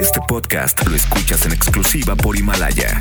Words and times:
Este 0.00 0.20
podcast 0.26 0.86
lo 0.88 0.96
escuchas 0.96 1.46
en 1.46 1.52
exclusiva 1.52 2.16
por 2.16 2.36
Himalaya. 2.36 3.00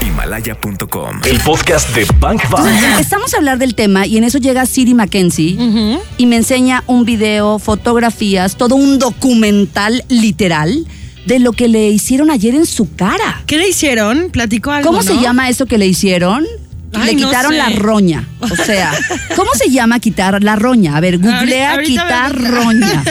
Himalaya.com. 0.00 1.20
El 1.24 1.40
podcast 1.40 1.94
de 1.94 2.06
Bank 2.20 2.42
Bank. 2.50 2.66
Estamos 3.00 3.34
a 3.34 3.38
hablar 3.38 3.58
del 3.58 3.74
tema 3.74 4.06
y 4.06 4.18
en 4.18 4.24
eso 4.24 4.38
llega 4.38 4.64
Siri 4.66 4.94
Mackenzie 4.94 5.98
y 6.16 6.26
me 6.26 6.36
enseña 6.36 6.84
un 6.86 7.04
video, 7.04 7.58
fotografías, 7.58 8.56
todo 8.56 8.76
un 8.76 8.98
documental 8.98 10.04
literal 10.08 10.86
de 11.26 11.38
lo 11.40 11.52
que 11.52 11.66
le 11.66 11.88
hicieron 11.88 12.30
ayer 12.30 12.54
en 12.54 12.66
su 12.66 12.94
cara. 12.94 13.42
¿Qué 13.46 13.58
le 13.58 13.68
hicieron? 13.68 14.30
Platicó 14.30 14.70
algo. 14.70 14.88
¿Cómo 14.90 15.02
se 15.02 15.18
llama 15.18 15.48
eso 15.48 15.66
que 15.66 15.78
le 15.78 15.86
hicieron? 15.86 16.46
Ay, 16.94 17.14
le 17.14 17.22
no 17.22 17.28
quitaron 17.28 17.52
sé. 17.52 17.58
la 17.58 17.68
roña. 17.70 18.28
O 18.40 18.48
sea, 18.48 18.92
¿cómo 19.36 19.50
se 19.54 19.70
llama 19.70 20.00
quitar 20.00 20.42
la 20.42 20.56
roña? 20.56 20.96
A 20.96 21.00
ver, 21.00 21.18
googlea 21.18 21.72
ahorita 21.72 22.02
quitar 22.02 22.38
roña. 22.38 23.04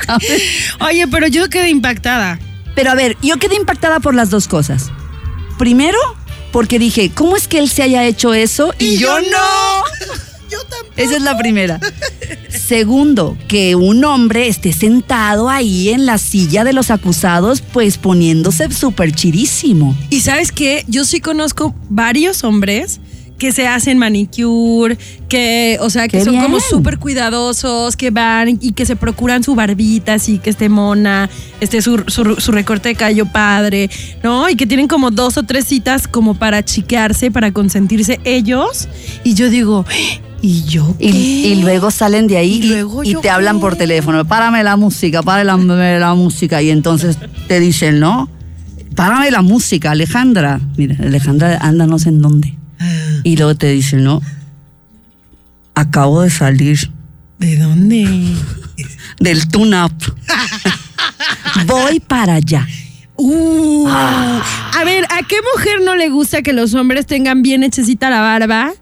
Oye, 0.80 1.08
pero 1.08 1.26
yo 1.28 1.48
quedé 1.48 1.70
impactada. 1.70 2.38
Pero 2.74 2.90
a 2.90 2.94
ver, 2.94 3.16
yo 3.22 3.36
quedé 3.38 3.56
impactada 3.56 4.00
por 4.00 4.14
las 4.14 4.30
dos 4.30 4.48
cosas. 4.48 4.90
Primero, 5.58 5.98
porque 6.52 6.78
dije, 6.78 7.10
¿cómo 7.14 7.36
es 7.36 7.48
que 7.48 7.58
él 7.58 7.68
se 7.68 7.82
haya 7.82 8.04
hecho 8.04 8.34
eso 8.34 8.74
y, 8.78 8.98
yo, 8.98 9.20
no? 9.20 9.26
Yo 10.50 10.58
tampoco. 10.62 10.94
Esa 10.96 11.16
es 11.16 11.22
la 11.22 11.38
primera. 11.38 11.78
Segundo, 12.70 13.36
que 13.48 13.74
un 13.74 14.04
hombre 14.04 14.46
esté 14.46 14.72
sentado 14.72 15.48
ahí 15.48 15.88
en 15.88 16.06
la 16.06 16.18
silla 16.18 16.62
de 16.62 16.72
los 16.72 16.92
acusados, 16.92 17.62
pues 17.62 17.98
poniéndose 17.98 18.70
súper 18.70 19.10
chirísimo. 19.10 19.96
Y 20.08 20.20
sabes 20.20 20.52
qué, 20.52 20.84
yo 20.86 21.04
sí 21.04 21.18
conozco 21.18 21.74
varios 21.88 22.44
hombres 22.44 23.00
que 23.38 23.50
se 23.50 23.66
hacen 23.66 23.98
manicure, 23.98 24.96
que, 25.28 25.78
o 25.80 25.90
sea, 25.90 26.06
que 26.06 26.18
¡Qué 26.18 26.24
son 26.24 26.40
como 26.40 26.60
súper 26.60 27.00
cuidadosos, 27.00 27.96
que 27.96 28.12
van 28.12 28.56
y 28.60 28.70
que 28.70 28.86
se 28.86 28.94
procuran 28.94 29.42
su 29.42 29.56
barbita 29.56 30.14
así, 30.14 30.38
que 30.38 30.50
esté 30.50 30.68
mona, 30.68 31.28
esté 31.60 31.82
su, 31.82 32.04
su, 32.06 32.36
su 32.36 32.52
recorte 32.52 32.90
de 32.90 32.94
cabello 32.94 33.26
padre, 33.26 33.90
¿no? 34.22 34.48
Y 34.48 34.54
que 34.54 34.66
tienen 34.66 34.86
como 34.86 35.10
dos 35.10 35.36
o 35.38 35.42
tres 35.42 35.64
citas 35.64 36.06
como 36.06 36.34
para 36.34 36.64
chiquearse, 36.64 37.32
para 37.32 37.50
consentirse 37.50 38.20
ellos. 38.22 38.86
Y 39.24 39.34
yo 39.34 39.50
digo, 39.50 39.84
¿y 40.42 40.62
yo 40.64 40.96
qué? 40.98 41.06
Y, 41.06 41.46
y 41.46 41.62
luego 41.62 41.90
salen 41.90 42.26
de 42.26 42.36
ahí 42.36 42.54
¿Y 42.54 42.68
luego 42.68 43.02
te 43.20 43.30
hablan 43.30 43.60
por 43.60 43.76
teléfono. 43.76 44.24
Párame 44.24 44.62
la 44.62 44.76
música, 44.76 45.22
párame 45.22 45.98
la 45.98 46.14
música. 46.14 46.62
Y 46.62 46.70
entonces 46.70 47.18
te 47.48 47.60
dicen, 47.60 48.00
¿no? 48.00 48.28
Párame 48.94 49.30
la 49.30 49.42
música, 49.42 49.92
Alejandra. 49.92 50.60
Mira, 50.76 50.96
Alejandra 51.00 51.58
anda 51.60 51.86
no 51.86 51.98
sé 51.98 52.08
en 52.10 52.20
dónde. 52.20 52.54
Y 53.22 53.36
luego 53.36 53.54
te 53.54 53.70
dicen, 53.70 54.04
¿no? 54.04 54.22
Acabo 55.74 56.22
de 56.22 56.30
salir 56.30 56.90
¿De 57.38 57.56
dónde? 57.56 58.34
del 59.18 59.48
tune-up. 59.48 59.92
Voy 61.66 62.00
para 62.00 62.34
allá. 62.34 62.66
Uh, 63.16 63.86
Ah. 63.88 64.42
A 64.78 64.84
ver, 64.84 65.04
¿a 65.04 65.22
qué 65.26 65.36
mujer 65.54 65.80
no 65.84 65.94
le 65.96 66.08
gusta 66.08 66.42
que 66.42 66.52
los 66.52 66.74
hombres 66.74 67.06
tengan 67.06 67.42
bien 67.42 67.62
hechecita 67.62 68.08
la 68.08 68.20
barba? 68.20 68.72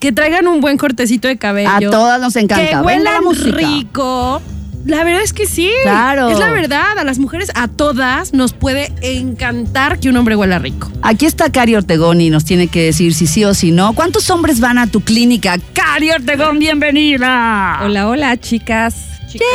Que 0.00 0.12
traigan 0.12 0.48
un 0.48 0.62
buen 0.62 0.78
cortecito 0.78 1.28
de 1.28 1.36
cabello. 1.36 1.70
A 1.70 1.78
todas 1.78 2.20
nos 2.20 2.34
encanta. 2.36 2.66
Que 2.66 2.76
huelan 2.76 3.04
la 3.04 3.20
música. 3.20 3.56
rico. 3.56 4.40
La 4.86 5.04
verdad 5.04 5.22
es 5.22 5.34
que 5.34 5.44
sí. 5.46 5.70
Claro. 5.82 6.30
Es 6.30 6.38
la 6.38 6.50
verdad. 6.50 6.98
A 6.98 7.04
las 7.04 7.18
mujeres, 7.18 7.50
a 7.54 7.68
todas, 7.68 8.32
nos 8.32 8.54
puede 8.54 8.94
encantar 9.02 10.00
que 10.00 10.08
un 10.08 10.16
hombre 10.16 10.36
huela 10.36 10.58
rico. 10.58 10.90
Aquí 11.02 11.26
está 11.26 11.52
Cari 11.52 11.76
Ortegón 11.76 12.22
y 12.22 12.30
nos 12.30 12.46
tiene 12.46 12.68
que 12.68 12.82
decir 12.82 13.12
si 13.12 13.26
sí 13.26 13.44
o 13.44 13.52
si 13.52 13.72
no. 13.72 13.92
¿Cuántos 13.92 14.30
hombres 14.30 14.58
van 14.58 14.78
a 14.78 14.86
tu 14.86 15.02
clínica? 15.02 15.58
Cari 15.74 16.10
Ortegón, 16.12 16.58
bienvenida. 16.58 17.80
Hola, 17.84 18.08
hola, 18.08 18.36
chicas, 18.38 19.19
chicos. 19.30 19.46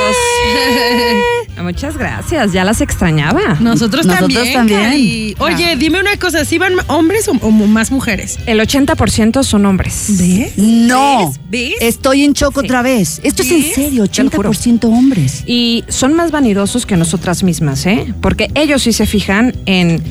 Muchas 1.62 1.98
gracias, 1.98 2.54
ya 2.54 2.64
las 2.64 2.82
extrañaba. 2.82 3.58
Nosotros, 3.60 4.06
Nosotros 4.06 4.52
también. 4.54 5.36
Oye, 5.40 5.76
dime 5.78 6.00
una 6.00 6.18
cosa, 6.18 6.46
¿sí 6.46 6.58
van 6.58 6.74
hombres 6.88 7.28
o, 7.28 7.32
o 7.32 7.52
más 7.52 7.92
mujeres? 7.92 8.38
El 8.46 8.60
80% 8.60 9.44
son 9.44 9.66
hombres. 9.66 10.08
¿Ves? 10.18 10.58
No. 10.58 11.30
¿Ves? 11.30 11.40
¿Ves? 11.50 11.74
Estoy 11.82 12.24
en 12.24 12.34
shock 12.34 12.58
otra 12.58 12.82
vez. 12.82 13.20
Esto 13.24 13.42
es 13.42 13.52
en 13.52 13.64
serio, 13.64 14.08
Te 14.08 14.24
lo 14.24 14.32
juro. 14.32 14.52
80% 14.52 14.86
hombres. 14.86 15.44
Y 15.46 15.84
son 15.88 16.14
más 16.14 16.32
vanidosos 16.32 16.86
que 16.86 16.98
nosotras 16.98 17.44
mismas, 17.44 17.86
¿eh? 17.86 18.14
Porque 18.22 18.50
ellos 18.56 18.84
sí 18.84 18.94
se 18.94 19.06
fijan 19.06 19.56
en 19.66 20.04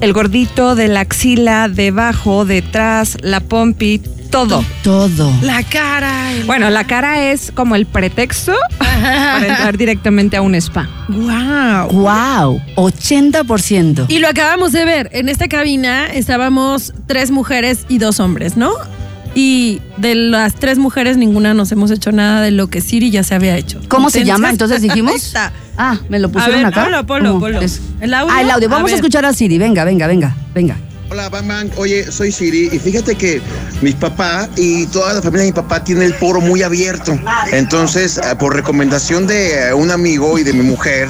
el 0.00 0.12
gordito 0.12 0.74
de 0.74 0.88
la 0.88 1.00
axila, 1.00 1.68
debajo, 1.68 2.44
detrás, 2.44 3.16
la 3.22 3.40
pompi, 3.40 4.00
todo. 4.30 4.64
Todo. 4.82 5.32
La 5.42 5.62
cara. 5.62 6.32
el- 6.32 6.44
Bueno, 6.44 6.70
la 6.70 6.84
cara 6.84 7.30
es 7.30 7.50
como 7.54 7.74
el 7.76 7.86
pretexto 7.86 8.54
para 8.78 9.46
entrar 9.46 9.76
directamente 9.76 10.36
a 10.36 10.42
un 10.42 10.54
spa. 10.54 10.88
Wow. 11.08 11.88
Wow, 11.92 12.60
80%. 12.76 14.06
Y 14.08 14.18
lo 14.18 14.28
acabamos 14.28 14.72
de 14.72 14.84
ver. 14.84 15.10
En 15.12 15.28
esta 15.28 15.48
cabina 15.48 16.06
estábamos 16.06 16.92
tres 17.06 17.30
mujeres 17.30 17.84
y 17.88 17.98
dos 17.98 18.20
hombres, 18.20 18.56
¿no? 18.56 18.70
Y 19.34 19.80
de 19.96 20.16
las 20.16 20.54
tres 20.54 20.78
mujeres, 20.78 21.16
ninguna 21.16 21.54
nos 21.54 21.70
hemos 21.70 21.90
hecho 21.92 22.10
nada 22.10 22.40
de 22.40 22.50
lo 22.50 22.66
que 22.68 22.80
Siri 22.80 23.10
ya 23.10 23.22
se 23.22 23.36
había 23.36 23.56
hecho. 23.56 23.80
¿Cómo 23.88 24.10
se 24.10 24.24
llama? 24.24 24.50
Entonces 24.50 24.82
dijimos. 24.82 25.14
Está. 25.24 25.52
Ah, 25.76 25.98
me 26.08 26.18
lo 26.18 26.30
pusieron 26.30 26.56
ver, 26.56 26.66
acá. 26.66 26.88
¿Cómo? 27.06 27.38
ponlo. 27.40 27.60
Es- 27.60 27.80
¿El 28.00 28.12
audio? 28.12 28.34
Ah, 28.34 28.42
el 28.42 28.50
audio. 28.50 28.66
A 28.68 28.70
Vamos 28.72 28.90
a, 28.90 28.94
ver. 28.94 28.94
escuchar 28.96 29.24
a 29.24 29.32
Siri. 29.32 29.56
Venga, 29.58 29.84
venga, 29.84 30.06
venga, 30.08 30.34
venga. 30.52 30.76
Hola, 31.12 31.28
Bang. 31.28 31.72
Oye, 31.76 32.12
soy 32.12 32.30
Siri 32.30 32.68
y 32.70 32.78
fíjate 32.78 33.16
que 33.16 33.42
mi 33.82 33.92
papá 33.92 34.48
y 34.54 34.86
toda 34.86 35.12
la 35.12 35.20
familia 35.20 35.46
de 35.46 35.50
mi 35.50 35.54
papá 35.54 35.82
tiene 35.82 36.04
el 36.04 36.14
poro 36.14 36.40
muy 36.40 36.62
abierto. 36.62 37.18
Entonces, 37.50 38.18
eh, 38.18 38.36
por 38.38 38.54
recomendación 38.54 39.26
de 39.26 39.70
eh, 39.70 39.74
un 39.74 39.90
amigo 39.90 40.38
y 40.38 40.44
de 40.44 40.52
mi 40.52 40.62
mujer, 40.62 41.08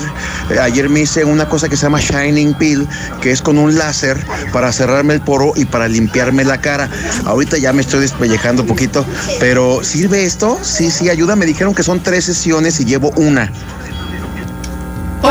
eh, 0.49 0.59
ayer 0.59 0.89
me 0.89 1.01
hice 1.01 1.23
una 1.23 1.47
cosa 1.51 1.69
que 1.69 1.77
se 1.77 1.83
llama 1.83 2.01
Shining 2.01 2.55
Peel, 2.55 2.89
que 3.21 3.31
es 3.31 3.43
con 3.43 3.59
un 3.59 3.77
láser 3.77 4.17
para 4.55 4.73
cerrarme 4.73 5.13
el 5.13 5.21
poro 5.21 5.53
y 5.55 5.67
para 5.67 5.87
limpiarme 5.87 6.45
la 6.45 6.59
cara. 6.59 6.89
Ahorita 7.27 7.59
ya 7.59 7.75
me 7.75 7.83
estoy 7.83 8.01
despellejando 8.01 8.63
un 8.63 8.69
poquito, 8.69 9.05
pero 9.39 9.85
¿sirve 9.85 10.25
esto? 10.25 10.59
Sí, 10.63 10.91
sí, 10.91 11.11
ayuda. 11.11 11.37
Me 11.37 11.45
dijeron 11.45 11.75
que 11.75 11.83
son 11.83 12.03
tres 12.03 12.25
sesiones 12.25 12.81
y 12.81 12.87
llevo 12.87 13.11
una. 13.17 13.53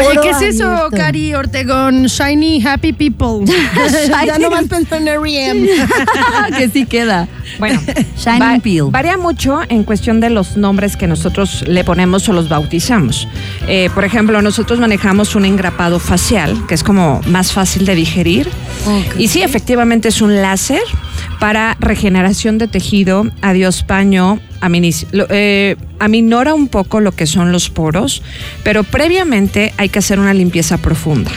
Oye, 0.08 0.20
¿qué 0.22 0.30
es 0.30 0.42
eso. 0.56 0.90
Cari 0.92 1.34
Ortegón? 1.34 2.06
Shiny 2.06 2.66
Happy 2.66 2.94
People. 2.94 3.46
ya 4.10 4.26
Shiny- 4.26 4.40
nomás 4.42 4.66
pensó 4.66 4.96
en 4.96 5.08
R.E.M. 5.08 5.68
que 6.58 6.70
sí 6.70 6.86
queda. 6.86 7.28
Bueno, 7.58 7.82
Shining 8.18 8.42
va- 8.42 8.60
Peel. 8.62 8.84
varía 8.92 9.18
mucho 9.18 9.60
en 9.70 9.84
cuestión 9.84 10.20
de 10.20 10.30
los 10.30 10.56
nombres 10.58 10.96
que 10.98 11.08
nosotros 11.08 11.64
le 11.68 11.84
ponemos 11.84 12.28
o 12.30 12.34
los 12.34 12.48
bautizamos. 12.50 13.28
Eh, 13.68 13.90
por 13.94 14.04
ejemplo, 14.06 14.42
nosotros 14.42 14.80
manejamos 14.80 15.36
un 15.36 15.46
engrapado 15.46 16.00
facial, 16.00 16.66
que 16.68 16.76
es 16.76 16.84
como 16.84 17.22
más 17.28 17.52
fácil 17.52 17.86
de 17.86 17.96
digerir. 17.96 18.50
Y 19.18 19.28
sí, 19.28 19.42
efectivamente 19.42 20.08
es 20.10 20.22
un 20.22 20.42
láser 20.42 20.82
para 21.40 21.76
regeneración 21.80 22.58
de 22.58 22.68
tejido, 22.68 23.26
adiós 23.42 23.84
paño, 23.84 24.40
lo- 25.12 25.28
eh, 25.30 25.76
aminora 26.00 26.54
un 26.54 26.68
poco 26.68 27.00
lo 27.00 27.12
que 27.12 27.26
son 27.26 27.52
los 27.52 27.70
poros, 27.70 28.22
pero 28.64 28.84
previamente 28.84 29.74
hay 29.78 29.90
que 29.90 30.00
hacer 30.00 30.20
una 30.20 30.34
limpieza 30.34 30.78
profunda. 30.78 31.32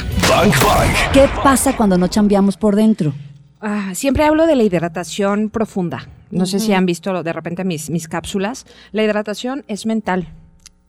¿Qué 1.12 1.28
pasa 1.42 1.76
cuando 1.76 1.98
no 1.98 2.08
chambeamos 2.08 2.56
por 2.56 2.76
dentro? 2.76 3.14
Ah, 3.60 3.90
siempre 3.94 4.24
hablo 4.24 4.46
de 4.46 4.56
la 4.56 4.62
hidratación 4.64 5.50
profunda. 5.50 6.08
No 6.30 6.46
sé 6.46 6.58
si 6.60 6.72
han 6.72 6.86
visto 6.86 7.22
de 7.22 7.32
repente 7.32 7.62
mis, 7.64 7.90
mis 7.90 8.08
cápsulas. 8.08 8.64
La 8.92 9.02
hidratación 9.04 9.64
es 9.68 9.84
mental. 9.86 10.28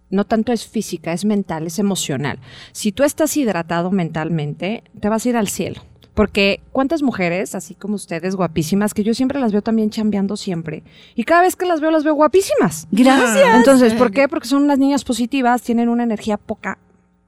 No 0.09 0.25
tanto 0.25 0.51
es 0.53 0.65
física, 0.67 1.11
es 1.11 1.25
mental, 1.25 1.67
es 1.67 1.79
emocional. 1.79 2.39
Si 2.71 2.91
tú 2.91 3.03
estás 3.03 3.35
hidratado 3.35 3.91
mentalmente, 3.91 4.83
te 4.99 5.09
vas 5.09 5.25
a 5.25 5.29
ir 5.29 5.37
al 5.37 5.47
cielo. 5.49 5.81
Porque 6.13 6.61
cuántas 6.71 7.01
mujeres, 7.01 7.55
así 7.55 7.73
como 7.73 7.95
ustedes, 7.95 8.35
guapísimas, 8.35 8.93
que 8.93 9.03
yo 9.03 9.13
siempre 9.15 9.39
las 9.39 9.51
veo 9.51 9.61
también 9.63 9.89
chambeando 9.89 10.37
siempre. 10.37 10.83
Y 11.15 11.23
cada 11.23 11.41
vez 11.41 11.55
que 11.55 11.65
las 11.65 11.81
veo, 11.81 11.89
las 11.89 12.03
veo 12.03 12.13
guapísimas. 12.13 12.87
Gracias. 12.91 13.55
Entonces, 13.55 13.93
¿por 13.95 14.11
qué? 14.11 14.27
Porque 14.27 14.47
son 14.47 14.63
unas 14.63 14.77
niñas 14.77 15.03
positivas, 15.03 15.63
tienen 15.63 15.89
una 15.89 16.03
energía 16.03 16.37
poca 16.37 16.77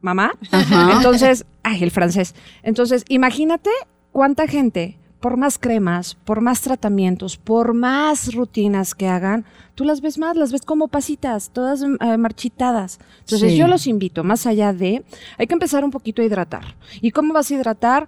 mamá. 0.02 0.34
Ajá. 0.52 0.94
Entonces, 0.98 1.46
ay, 1.64 1.82
el 1.84 1.90
francés. 1.90 2.36
Entonces, 2.62 3.04
imagínate 3.10 3.72
cuánta 4.12 4.46
gente, 4.48 5.00
por 5.20 5.36
más 5.36 5.58
cremas, 5.58 6.14
por 6.24 6.42
más 6.42 6.62
tratamientos, 6.62 7.38
por 7.38 7.74
más 7.74 8.36
rutinas 8.36 8.94
que 8.94 9.08
hagan, 9.08 9.46
tú 9.74 9.84
las 9.84 10.02
ves 10.02 10.20
más, 10.20 10.38
las 10.38 10.52
ves 10.52 10.62
como 10.62 10.90
pasitas, 10.90 11.50
todas 11.52 11.82
eh, 11.82 12.18
marchitadas. 12.18 13.00
Entonces, 13.22 13.54
Sí. 13.54 13.58
yo 13.58 13.68
los 13.68 13.88
invito, 13.88 14.24
más 14.24 14.46
allá 14.46 14.74
de, 14.74 15.04
hay 15.40 15.48
que 15.48 15.54
empezar 15.54 15.84
un 15.84 15.90
poquito 15.90 16.22
a 16.22 16.26
hidratar. 16.26 16.76
¿Y 17.02 17.10
cómo 17.10 17.34
vas 17.34 17.50
a 17.50 17.56
hidratar? 17.56 18.08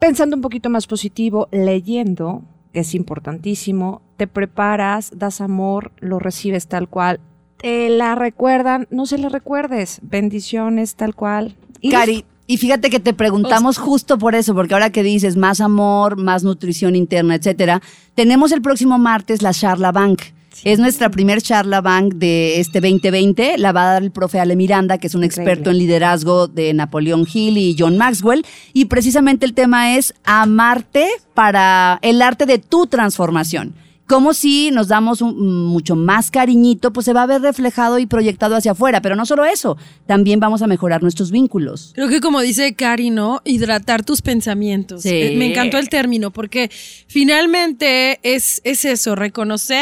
Pensando 0.00 0.34
un 0.34 0.42
poquito 0.42 0.70
más 0.70 0.86
positivo, 0.86 1.48
leyendo, 1.52 2.42
que 2.72 2.80
es 2.80 2.94
importantísimo, 2.94 4.00
te 4.16 4.26
preparas, 4.26 5.12
das 5.14 5.42
amor, 5.42 5.92
lo 6.00 6.18
recibes 6.18 6.66
tal 6.68 6.88
cual, 6.88 7.20
te 7.58 7.90
la 7.90 8.14
recuerdan, 8.14 8.88
no 8.90 9.04
se 9.04 9.18
la 9.18 9.28
recuerdes, 9.28 10.00
bendiciones 10.02 10.94
tal 10.94 11.14
cual. 11.14 11.54
Y 11.82 11.90
Cari, 11.90 12.24
y 12.46 12.56
fíjate 12.56 12.88
que 12.88 12.98
te 12.98 13.12
preguntamos 13.12 13.76
justo 13.76 14.16
por 14.16 14.34
eso, 14.34 14.54
porque 14.54 14.72
ahora 14.72 14.90
que 14.90 15.02
dices 15.02 15.36
más 15.36 15.60
amor, 15.60 16.16
más 16.16 16.44
nutrición 16.44 16.96
interna, 16.96 17.34
etcétera, 17.34 17.82
tenemos 18.14 18.52
el 18.52 18.62
próximo 18.62 18.98
martes 18.98 19.42
la 19.42 19.52
charla 19.52 19.92
bank. 19.92 20.22
Es 20.64 20.78
nuestra 20.78 21.10
primer 21.10 21.40
charla 21.40 21.80
bank 21.80 22.14
de 22.14 22.60
este 22.60 22.80
2020. 22.80 23.58
La 23.58 23.72
va 23.72 23.82
a 23.82 23.92
dar 23.94 24.02
el 24.02 24.10
profe 24.10 24.40
Ale 24.40 24.56
Miranda, 24.56 24.98
que 24.98 25.06
es 25.06 25.14
un 25.14 25.24
Increíble. 25.24 25.52
experto 25.52 25.70
en 25.70 25.78
liderazgo 25.78 26.48
de 26.48 26.74
Napoleón 26.74 27.26
Hill 27.32 27.56
y 27.56 27.76
John 27.78 27.96
Maxwell. 27.96 28.44
Y 28.72 28.86
precisamente 28.86 29.46
el 29.46 29.54
tema 29.54 29.96
es 29.96 30.14
amarte 30.24 31.08
para 31.34 31.98
el 32.02 32.20
arte 32.22 32.46
de 32.46 32.58
tu 32.58 32.86
transformación. 32.86 33.74
Como 34.10 34.34
si 34.34 34.72
nos 34.72 34.88
damos 34.88 35.22
un- 35.22 35.66
mucho 35.66 35.94
más 35.94 36.32
cariñito, 36.32 36.92
pues 36.92 37.04
se 37.04 37.12
va 37.12 37.22
a 37.22 37.26
ver 37.26 37.40
reflejado 37.42 38.00
y 38.00 38.06
proyectado 38.06 38.56
hacia 38.56 38.72
afuera. 38.72 39.00
Pero 39.00 39.14
no 39.14 39.24
solo 39.24 39.44
eso, 39.44 39.76
también 40.08 40.40
vamos 40.40 40.62
a 40.62 40.66
mejorar 40.66 41.00
nuestros 41.00 41.30
vínculos. 41.30 41.92
Creo 41.94 42.08
que 42.08 42.20
como 42.20 42.40
dice 42.40 42.74
Cari, 42.74 43.10
¿no? 43.10 43.40
Hidratar 43.44 44.04
tus 44.04 44.20
pensamientos. 44.20 45.02
Sí. 45.02 45.10
Eh, 45.10 45.34
Me 45.38 45.46
encantó 45.52 45.78
el 45.78 45.88
término 45.88 46.32
porque 46.32 46.70
finalmente 47.06 48.18
es, 48.24 48.60
es 48.64 48.84
eso, 48.84 49.14
reconocer 49.14 49.78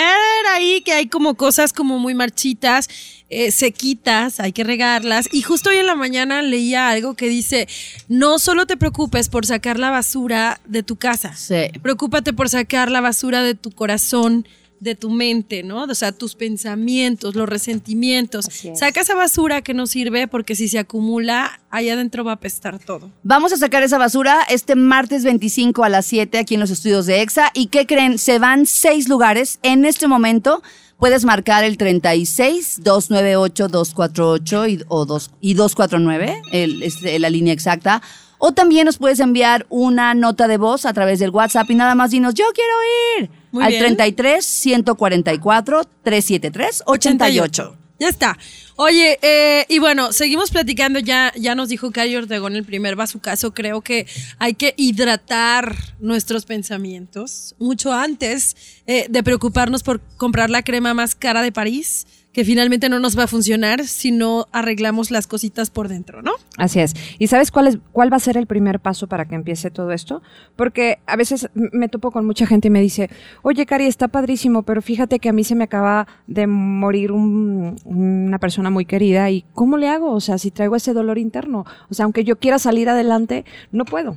ahí 0.54 0.82
que 0.84 0.92
hay 0.92 1.06
como 1.06 1.34
cosas 1.34 1.72
como 1.72 1.98
muy 1.98 2.12
marchitas, 2.14 2.88
eh, 3.30 3.50
sequitas, 3.52 4.40
hay 4.40 4.52
que 4.52 4.64
regarlas. 4.64 5.28
Y 5.32 5.42
justo 5.42 5.70
hoy 5.70 5.76
en 5.76 5.86
la 5.86 5.94
mañana 5.94 6.42
leía 6.42 6.88
algo 6.88 7.14
que 7.14 7.28
dice, 7.28 7.68
no 8.08 8.38
solo 8.38 8.66
te 8.66 8.76
preocupes 8.76 9.28
por 9.28 9.44
sacar 9.46 9.78
la 9.78 9.90
basura 9.90 10.60
de 10.66 10.82
tu 10.82 10.96
casa, 10.96 11.34
Sí. 11.36 11.70
preocúpate 11.82 12.32
por 12.32 12.48
sacar 12.48 12.90
la 12.90 13.00
basura 13.00 13.42
de 13.42 13.54
tu 13.54 13.70
corazón, 13.70 14.46
de 14.80 14.94
tu 14.94 15.10
mente, 15.10 15.64
¿no? 15.64 15.82
O 15.82 15.94
sea, 15.96 16.12
tus 16.12 16.36
pensamientos, 16.36 17.34
los 17.34 17.48
resentimientos. 17.48 18.46
Es. 18.64 18.78
Saca 18.78 19.00
esa 19.00 19.16
basura 19.16 19.60
que 19.60 19.74
no 19.74 19.88
sirve 19.88 20.28
porque 20.28 20.54
si 20.54 20.68
se 20.68 20.78
acumula, 20.78 21.60
allá 21.68 21.94
adentro 21.94 22.22
va 22.22 22.30
a 22.30 22.34
apestar 22.34 22.78
todo. 22.78 23.10
Vamos 23.24 23.52
a 23.52 23.56
sacar 23.56 23.82
esa 23.82 23.98
basura 23.98 24.38
este 24.48 24.76
martes 24.76 25.24
25 25.24 25.82
a 25.82 25.88
las 25.88 26.06
7 26.06 26.38
aquí 26.38 26.54
en 26.54 26.60
los 26.60 26.70
estudios 26.70 27.06
de 27.06 27.22
EXA. 27.22 27.50
¿Y 27.54 27.66
qué 27.66 27.86
creen? 27.86 28.18
Se 28.18 28.38
van 28.38 28.66
seis 28.66 29.08
lugares. 29.08 29.58
En 29.64 29.84
este 29.84 30.06
momento 30.06 30.62
puedes 30.98 31.24
marcar 31.24 31.64
el 31.64 31.78
36 31.78 32.80
298 32.82 33.68
248 33.68 34.66
y, 34.66 34.84
o 34.88 35.06
dos, 35.06 35.30
y 35.40 35.54
249, 35.54 36.42
el, 36.52 36.82
este, 36.82 37.18
la 37.18 37.30
línea 37.30 37.52
exacta. 37.52 38.02
O 38.38 38.52
también 38.52 38.84
nos 38.84 38.98
puedes 38.98 39.18
enviar 39.18 39.66
una 39.68 40.14
nota 40.14 40.46
de 40.46 40.58
voz 40.58 40.86
a 40.86 40.92
través 40.92 41.18
del 41.18 41.30
WhatsApp 41.30 41.68
y 41.70 41.74
nada 41.74 41.94
más 41.94 42.12
dinos, 42.12 42.34
yo 42.34 42.46
quiero 42.54 42.74
ir. 43.18 43.30
Muy 43.50 43.64
al 43.64 43.70
bien. 43.70 43.82
33 43.82 44.44
144 44.44 45.84
373 46.02 46.82
88. 46.86 47.76
Ya 47.98 48.08
está. 48.08 48.38
Oye, 48.76 49.18
eh, 49.22 49.66
y 49.68 49.80
bueno, 49.80 50.12
seguimos 50.12 50.50
platicando. 50.52 51.00
Ya, 51.00 51.32
ya 51.36 51.56
nos 51.56 51.68
dijo 51.68 51.90
Cari 51.90 52.14
Ortegón 52.14 52.54
el 52.54 52.64
primer 52.64 52.96
caso. 53.20 53.52
Creo 53.52 53.80
que 53.80 54.06
hay 54.38 54.54
que 54.54 54.74
hidratar 54.76 55.74
nuestros 55.98 56.46
pensamientos 56.46 57.56
mucho 57.58 57.92
antes 57.92 58.56
eh, 58.86 59.06
de 59.10 59.22
preocuparnos 59.24 59.82
por 59.82 60.00
comprar 60.16 60.48
la 60.48 60.62
crema 60.62 60.94
más 60.94 61.16
cara 61.16 61.42
de 61.42 61.50
París, 61.50 62.06
que 62.38 62.44
finalmente 62.44 62.88
no 62.88 63.00
nos 63.00 63.18
va 63.18 63.24
a 63.24 63.26
funcionar 63.26 63.84
si 63.84 64.12
no 64.12 64.46
arreglamos 64.52 65.10
las 65.10 65.26
cositas 65.26 65.70
por 65.70 65.88
dentro, 65.88 66.22
¿no? 66.22 66.30
Así 66.56 66.78
es. 66.78 66.94
¿Y 67.18 67.26
sabes 67.26 67.50
cuál, 67.50 67.66
es, 67.66 67.78
cuál 67.90 68.12
va 68.12 68.16
a 68.16 68.20
ser 68.20 68.36
el 68.36 68.46
primer 68.46 68.78
paso 68.78 69.08
para 69.08 69.24
que 69.24 69.34
empiece 69.34 69.72
todo 69.72 69.90
esto? 69.90 70.22
Porque 70.54 71.00
a 71.06 71.16
veces 71.16 71.50
me 71.54 71.88
topo 71.88 72.12
con 72.12 72.24
mucha 72.24 72.46
gente 72.46 72.68
y 72.68 72.70
me 72.70 72.80
dice, 72.80 73.10
oye, 73.42 73.66
Cari, 73.66 73.86
está 73.86 74.06
padrísimo, 74.06 74.62
pero 74.62 74.82
fíjate 74.82 75.18
que 75.18 75.28
a 75.28 75.32
mí 75.32 75.42
se 75.42 75.56
me 75.56 75.64
acaba 75.64 76.06
de 76.28 76.46
morir 76.46 77.10
un- 77.10 77.74
una 77.84 78.38
persona 78.38 78.70
muy 78.70 78.84
querida 78.84 79.28
y 79.32 79.44
¿cómo 79.52 79.76
le 79.76 79.88
hago? 79.88 80.12
O 80.12 80.20
sea, 80.20 80.38
si 80.38 80.52
traigo 80.52 80.76
ese 80.76 80.92
dolor 80.92 81.18
interno, 81.18 81.64
o 81.90 81.94
sea, 81.94 82.04
aunque 82.04 82.22
yo 82.22 82.38
quiera 82.38 82.60
salir 82.60 82.88
adelante, 82.88 83.44
no 83.72 83.84
puedo. 83.84 84.16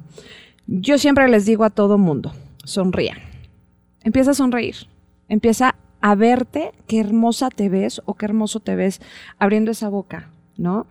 Yo 0.68 1.00
siempre 1.00 1.28
les 1.28 1.48
digo 1.48 1.64
a 1.64 1.72
todo 1.72 1.98
mundo, 1.98 2.32
sonrían. 2.66 3.18
Empieza 4.04 4.30
a 4.30 4.36
sonreír. 4.36 4.76
Empieza 5.28 5.74
a 6.02 6.16
verte 6.16 6.72
qué 6.88 7.00
hermosa 7.00 7.50
te 7.50 7.70
ves 7.70 8.02
o 8.06 8.16
qué 8.16 8.26
hermoso 8.26 8.60
te 8.60 8.76
ves 8.76 9.02
abriendo 9.40 9.72
esa 9.72 9.90
boca, 9.90 10.30
¿no? 10.58 10.88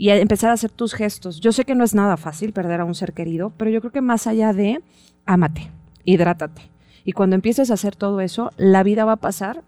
y 0.00 0.08
a 0.08 0.16
empezar 0.16 0.48
a 0.48 0.54
hacer 0.54 0.70
tus 0.70 0.94
gestos. 0.94 1.40
Yo 1.40 1.52
sé 1.52 1.66
que 1.66 1.74
no 1.74 1.84
es 1.84 1.92
nada 1.92 2.16
fácil 2.16 2.54
perder 2.54 2.80
a 2.80 2.86
un 2.86 2.94
ser 2.94 3.12
querido, 3.12 3.52
pero 3.58 3.70
yo 3.70 3.80
creo 3.82 3.92
que 3.92 4.00
más 4.00 4.26
allá 4.26 4.54
de, 4.54 4.80
ámate, 5.26 5.70
hidrátate. 6.06 6.70
Y 7.04 7.12
cuando 7.12 7.36
empieces 7.36 7.70
a 7.70 7.74
hacer 7.74 7.96
todo 7.96 8.22
eso, 8.22 8.50
la 8.56 8.82
vida 8.82 9.04
va 9.04 9.12
a 9.12 9.16
pasar 9.16 9.62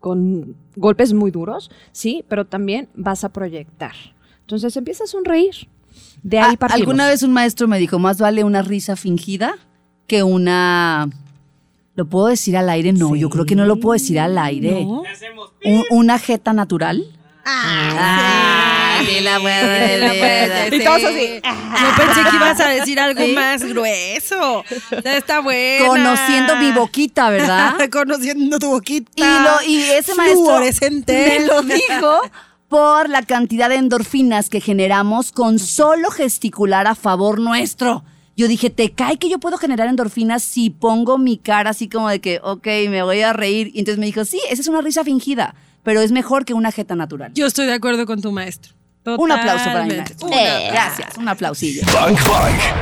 con 0.00 0.56
golpes 0.74 1.12
muy 1.12 1.30
duros, 1.30 1.70
sí, 1.92 2.24
pero 2.28 2.46
también 2.46 2.88
vas 2.94 3.24
a 3.24 3.28
proyectar. 3.28 3.92
Entonces 4.40 4.74
empieza 4.78 5.04
a 5.04 5.06
sonreír. 5.06 5.68
De 6.22 6.38
ahí 6.38 6.56
Ah. 6.58 6.68
Alguna 6.70 7.06
vez 7.06 7.22
un 7.22 7.34
maestro 7.34 7.68
me 7.68 7.78
dijo, 7.78 7.98
más 7.98 8.16
vale 8.16 8.44
una 8.44 8.62
risa 8.62 8.96
fingida 8.96 9.56
que 10.06 10.22
una... 10.22 11.10
¿Lo 11.94 12.06
puedo 12.06 12.26
decir 12.28 12.56
al 12.56 12.70
aire? 12.70 12.92
No, 12.92 13.14
yo 13.14 13.28
creo 13.28 13.44
que 13.44 13.54
no 13.54 13.66
lo 13.66 13.76
puedo 13.76 13.92
decir 13.92 14.18
al 14.18 14.38
aire. 14.38 14.84
¿No? 14.84 15.02
Un- 15.64 15.84
¿Una 15.90 16.18
jeta 16.18 16.52
natural? 16.52 17.04
Ah, 17.44 19.00
sí 19.06 19.20
la 19.20 19.40
puedo 19.40 20.76
Y 20.76 20.84
todos 20.84 21.04
así. 21.04 21.40
Yo 21.42 22.04
pensé 22.04 22.30
que 22.30 22.36
ibas 22.36 22.60
a 22.60 22.68
decir 22.68 23.00
algo 23.00 23.26
más 23.34 23.62
grueso. 23.64 24.64
Está 25.04 25.40
bueno. 25.40 25.86
Conociendo 25.88 26.56
mi 26.56 26.72
boquita, 26.72 27.30
¿verdad? 27.30 27.74
Conociendo 27.92 28.58
tu 28.58 28.68
boquita. 28.70 29.10
Y, 29.16 29.22
lo, 29.22 29.70
y 29.70 29.82
ese 29.90 30.14
maestro 30.14 30.60
me 31.06 31.40
lo 31.46 31.62
dijo 31.62 32.20
por 32.68 33.08
la 33.10 33.22
cantidad 33.22 33.68
de 33.68 33.74
endorfinas 33.76 34.48
que 34.48 34.60
generamos 34.60 35.30
con 35.32 35.58
solo 35.58 36.10
gesticular 36.10 36.86
a 36.86 36.94
favor 36.94 37.38
nuestro. 37.38 38.04
Yo 38.42 38.48
dije, 38.48 38.70
¿te 38.70 38.90
cae 38.90 39.18
que 39.18 39.28
yo 39.28 39.38
puedo 39.38 39.56
generar 39.56 39.86
endorfinas 39.86 40.42
si 40.42 40.68
pongo 40.68 41.16
mi 41.16 41.38
cara 41.38 41.70
así 41.70 41.88
como 41.88 42.08
de 42.08 42.20
que, 42.20 42.40
ok, 42.42 42.66
me 42.90 43.04
voy 43.04 43.20
a 43.20 43.32
reír? 43.32 43.70
Y 43.72 43.78
entonces 43.78 44.00
me 44.00 44.06
dijo, 44.06 44.24
sí, 44.24 44.40
esa 44.50 44.60
es 44.60 44.66
una 44.66 44.80
risa 44.80 45.04
fingida, 45.04 45.54
pero 45.84 46.00
es 46.00 46.10
mejor 46.10 46.44
que 46.44 46.52
una 46.52 46.72
jeta 46.72 46.96
natural. 46.96 47.30
Yo 47.34 47.46
estoy 47.46 47.66
de 47.66 47.74
acuerdo 47.74 48.04
con 48.04 48.20
tu 48.20 48.32
maestro. 48.32 48.72
Un 49.04 49.32
aplauso 49.32 49.64
para 49.64 49.86
Eh, 49.86 50.00
aplauso. 50.00 50.26
gracias, 50.72 51.16
un 51.18 51.28
aplausillo. 51.28 51.82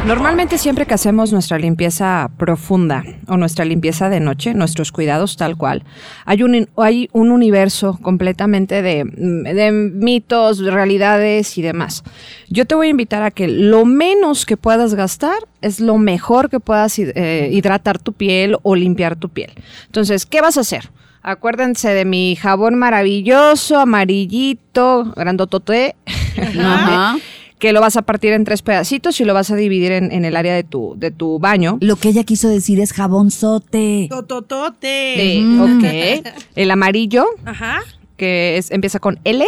Normalmente 0.06 0.58
siempre 0.58 0.86
que 0.86 0.94
hacemos 0.94 1.32
nuestra 1.32 1.58
limpieza 1.58 2.30
profunda 2.36 3.04
o 3.26 3.36
nuestra 3.36 3.64
limpieza 3.64 4.08
de 4.08 4.20
noche, 4.20 4.54
nuestros 4.54 4.92
cuidados 4.92 5.36
tal 5.36 5.56
cual, 5.56 5.84
hay 6.24 6.42
un, 6.42 6.68
hay 6.76 7.08
un 7.12 7.30
universo 7.30 7.98
completamente 8.02 8.82
de, 8.82 9.04
de 9.04 9.72
mitos, 9.72 10.58
realidades 10.58 11.56
y 11.58 11.62
demás. 11.62 12.02
Yo 12.48 12.66
te 12.66 12.74
voy 12.74 12.88
a 12.88 12.90
invitar 12.90 13.22
a 13.22 13.30
que 13.30 13.48
lo 13.48 13.84
menos 13.84 14.46
que 14.46 14.56
puedas 14.56 14.94
gastar 14.94 15.36
es 15.62 15.80
lo 15.80 15.98
mejor 15.98 16.50
que 16.50 16.60
puedas 16.60 16.98
eh, 16.98 17.48
hidratar 17.52 17.98
tu 17.98 18.12
piel 18.12 18.56
o 18.62 18.74
limpiar 18.74 19.16
tu 19.16 19.28
piel. 19.28 19.50
Entonces, 19.86 20.26
¿qué 20.26 20.40
vas 20.40 20.56
a 20.56 20.60
hacer? 20.60 20.90
Acuérdense 21.22 21.90
de 21.90 22.04
mi 22.04 22.36
jabón 22.36 22.76
maravilloso, 22.76 23.78
amarillito, 23.78 25.12
grandotote. 25.16 25.96
Ajá. 26.38 27.16
que 27.60 27.74
lo 27.74 27.80
vas 27.82 27.96
a 27.96 28.02
partir 28.02 28.32
en 28.32 28.44
tres 28.44 28.62
pedacitos 28.62 29.20
y 29.20 29.24
lo 29.24 29.34
vas 29.34 29.50
a 29.50 29.56
dividir 29.56 29.92
en, 29.92 30.10
en 30.12 30.24
el 30.24 30.34
área 30.34 30.54
de 30.54 30.64
tu, 30.64 30.94
de 30.96 31.10
tu 31.10 31.38
baño. 31.38 31.76
Lo 31.82 31.96
que 31.96 32.08
ella 32.08 32.24
quiso 32.24 32.48
decir 32.48 32.80
es 32.80 32.92
jabonzote. 32.94 34.06
Tototote. 34.08 35.36
Eh, 35.38 35.60
ok. 35.60 36.34
El 36.56 36.70
amarillo, 36.70 37.26
Ajá. 37.44 37.80
que 38.16 38.56
es, 38.56 38.70
empieza 38.70 38.98
con 38.98 39.20
L, 39.24 39.44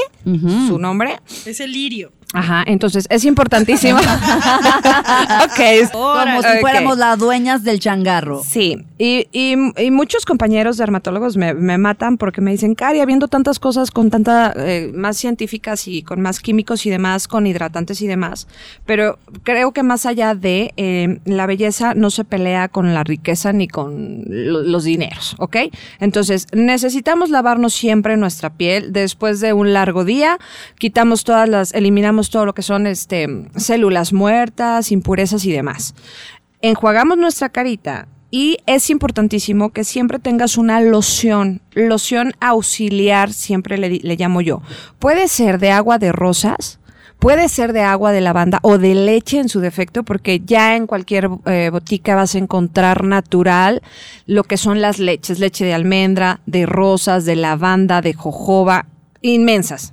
su 0.69 0.79
nombre. 0.79 1.21
Es 1.47 1.59
el 1.61 1.73
lirio. 1.73 2.13
Ajá, 2.33 2.63
entonces 2.67 3.07
es 3.11 3.25
importantísimo. 3.25 3.99
ok. 5.45 5.91
Como 5.93 6.43
si 6.43 6.49
fuéramos 6.61 6.99
las 6.99 7.19
dueñas 7.19 7.63
del 7.65 7.79
changarro. 7.81 8.43
Sí, 8.43 8.85
y, 8.99 9.27
y- 9.33 9.57
y 9.83 9.91
muchos 9.91 10.25
compañeros 10.25 10.77
dermatólogos 10.77 11.37
me, 11.37 11.55
me 11.55 11.79
matan 11.79 12.17
porque 12.17 12.41
me 12.41 12.51
dicen, 12.51 12.75
Cari, 12.75 13.01
habiendo 13.01 13.29
tantas 13.29 13.59
cosas 13.59 13.91
con 13.91 14.11
tanta, 14.11 14.53
eh, 14.57 14.91
más 14.95 15.17
científicas 15.17 15.87
y 15.89 16.03
con 16.03 16.21
más 16.21 16.41
químicos 16.41 16.87
y 16.87 16.91
demás, 16.91 17.29
con 17.29 17.47
hidratantes 17.47 18.01
y 18.03 18.07
demás, 18.07 18.47
pero 18.87 19.19
creo 19.43 19.73
que 19.73 19.83
más 19.83 20.07
allá 20.07 20.35
de 20.35 20.73
eh, 20.77 21.21
la 21.25 21.47
belleza 21.47 21.95
no 21.95 22.11
se 22.11 22.25
pelea 22.25 22.69
con 22.69 22.95
la 22.95 23.05
riqueza 23.05 23.53
ni 23.53 23.69
con 23.69 24.23
lo- 24.27 24.63
los 24.63 24.85
dineros, 24.85 25.35
¿ok? 25.39 25.57
Entonces, 26.01 26.47
necesitamos 26.53 27.31
lavarnos 27.31 27.75
siempre 27.75 28.17
nuestra 28.17 28.51
piel 28.51 28.93
después 28.93 29.41
de 29.41 29.53
un 29.53 29.73
largo 29.73 30.05
día, 30.05 30.39
quitamos 30.79 31.25
todas 31.25 31.49
las, 31.49 31.73
eliminamos 31.75 32.22
todo 32.31 32.47
lo 32.47 32.55
que 32.55 32.63
son 32.63 32.87
este, 32.87 33.29
células 33.57 34.13
muertas, 34.13 34.93
impurezas 34.93 35.45
y 35.45 35.53
demás 35.53 35.95
enjuagamos 36.63 37.19
nuestra 37.19 37.51
carita 37.51 38.07
y 38.31 38.59
es 38.67 38.89
importantísimo 38.89 39.71
que 39.71 39.85
siempre 39.85 40.19
tengas 40.19 40.57
una 40.57 40.81
loción, 40.81 41.61
loción 41.75 42.33
auxiliar, 42.41 43.33
siempre 43.33 43.77
le, 43.77 43.91
le 43.91 44.17
llamo 44.17 44.41
yo. 44.41 44.63
Puede 44.99 45.29
ser 45.29 45.59
de 45.59 45.71
agua 45.71 45.99
de 45.99 46.13
rosas, 46.13 46.79
puede 47.19 47.51
ser 47.51 47.75
de 47.75 47.83
agua 47.83 48.11
de 48.11 48.23
lavanda 48.23 48.59
o 48.63 48.79
de 48.79 48.95
leche 48.95 49.39
en 49.39 49.51
su 49.51 49.61
defecto, 49.61 50.03
porque 50.03 50.41
ya 50.41 50.77
en 50.77 50.87
cualquier 50.87 51.29
eh, 51.45 51.69
botica 51.71 52.15
vas 52.15 52.35
a 52.35 52.39
encontrar 52.39 53.05
natural 53.05 53.83
lo 54.25 54.45
que 54.45 54.57
son 54.57 54.81
las 54.81 54.99
leches, 54.99 55.39
leche 55.39 55.67
de 55.67 55.75
almendra, 55.75 56.41
de 56.47 56.65
rosas, 56.65 57.27
de 57.27 57.37
lavanda, 57.37 58.01
de 58.01 58.15
jojoba, 58.15 58.87
inmensas. 59.21 59.93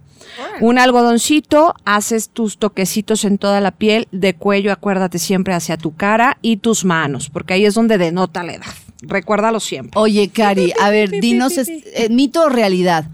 Un 0.61 0.77
algodoncito, 0.79 1.73
haces 1.85 2.29
tus 2.29 2.57
toquecitos 2.57 3.25
en 3.25 3.37
toda 3.37 3.61
la 3.61 3.71
piel, 3.71 4.07
de 4.11 4.33
cuello, 4.35 4.71
acuérdate 4.71 5.19
siempre 5.19 5.53
hacia 5.53 5.77
tu 5.77 5.95
cara 5.95 6.37
y 6.41 6.57
tus 6.57 6.85
manos, 6.85 7.29
porque 7.29 7.53
ahí 7.53 7.65
es 7.65 7.73
donde 7.73 7.97
denota 7.97 8.43
la 8.43 8.53
edad. 8.53 8.65
Recuérdalo 9.01 9.59
siempre. 9.59 9.99
Oye, 9.99 10.29
Cari, 10.29 10.73
a 10.81 10.89
ver, 10.91 11.09
dinos, 11.21 11.57
es- 11.57 11.69
eh, 11.69 12.09
mito 12.09 12.43
o 12.43 12.49
realidad. 12.49 13.09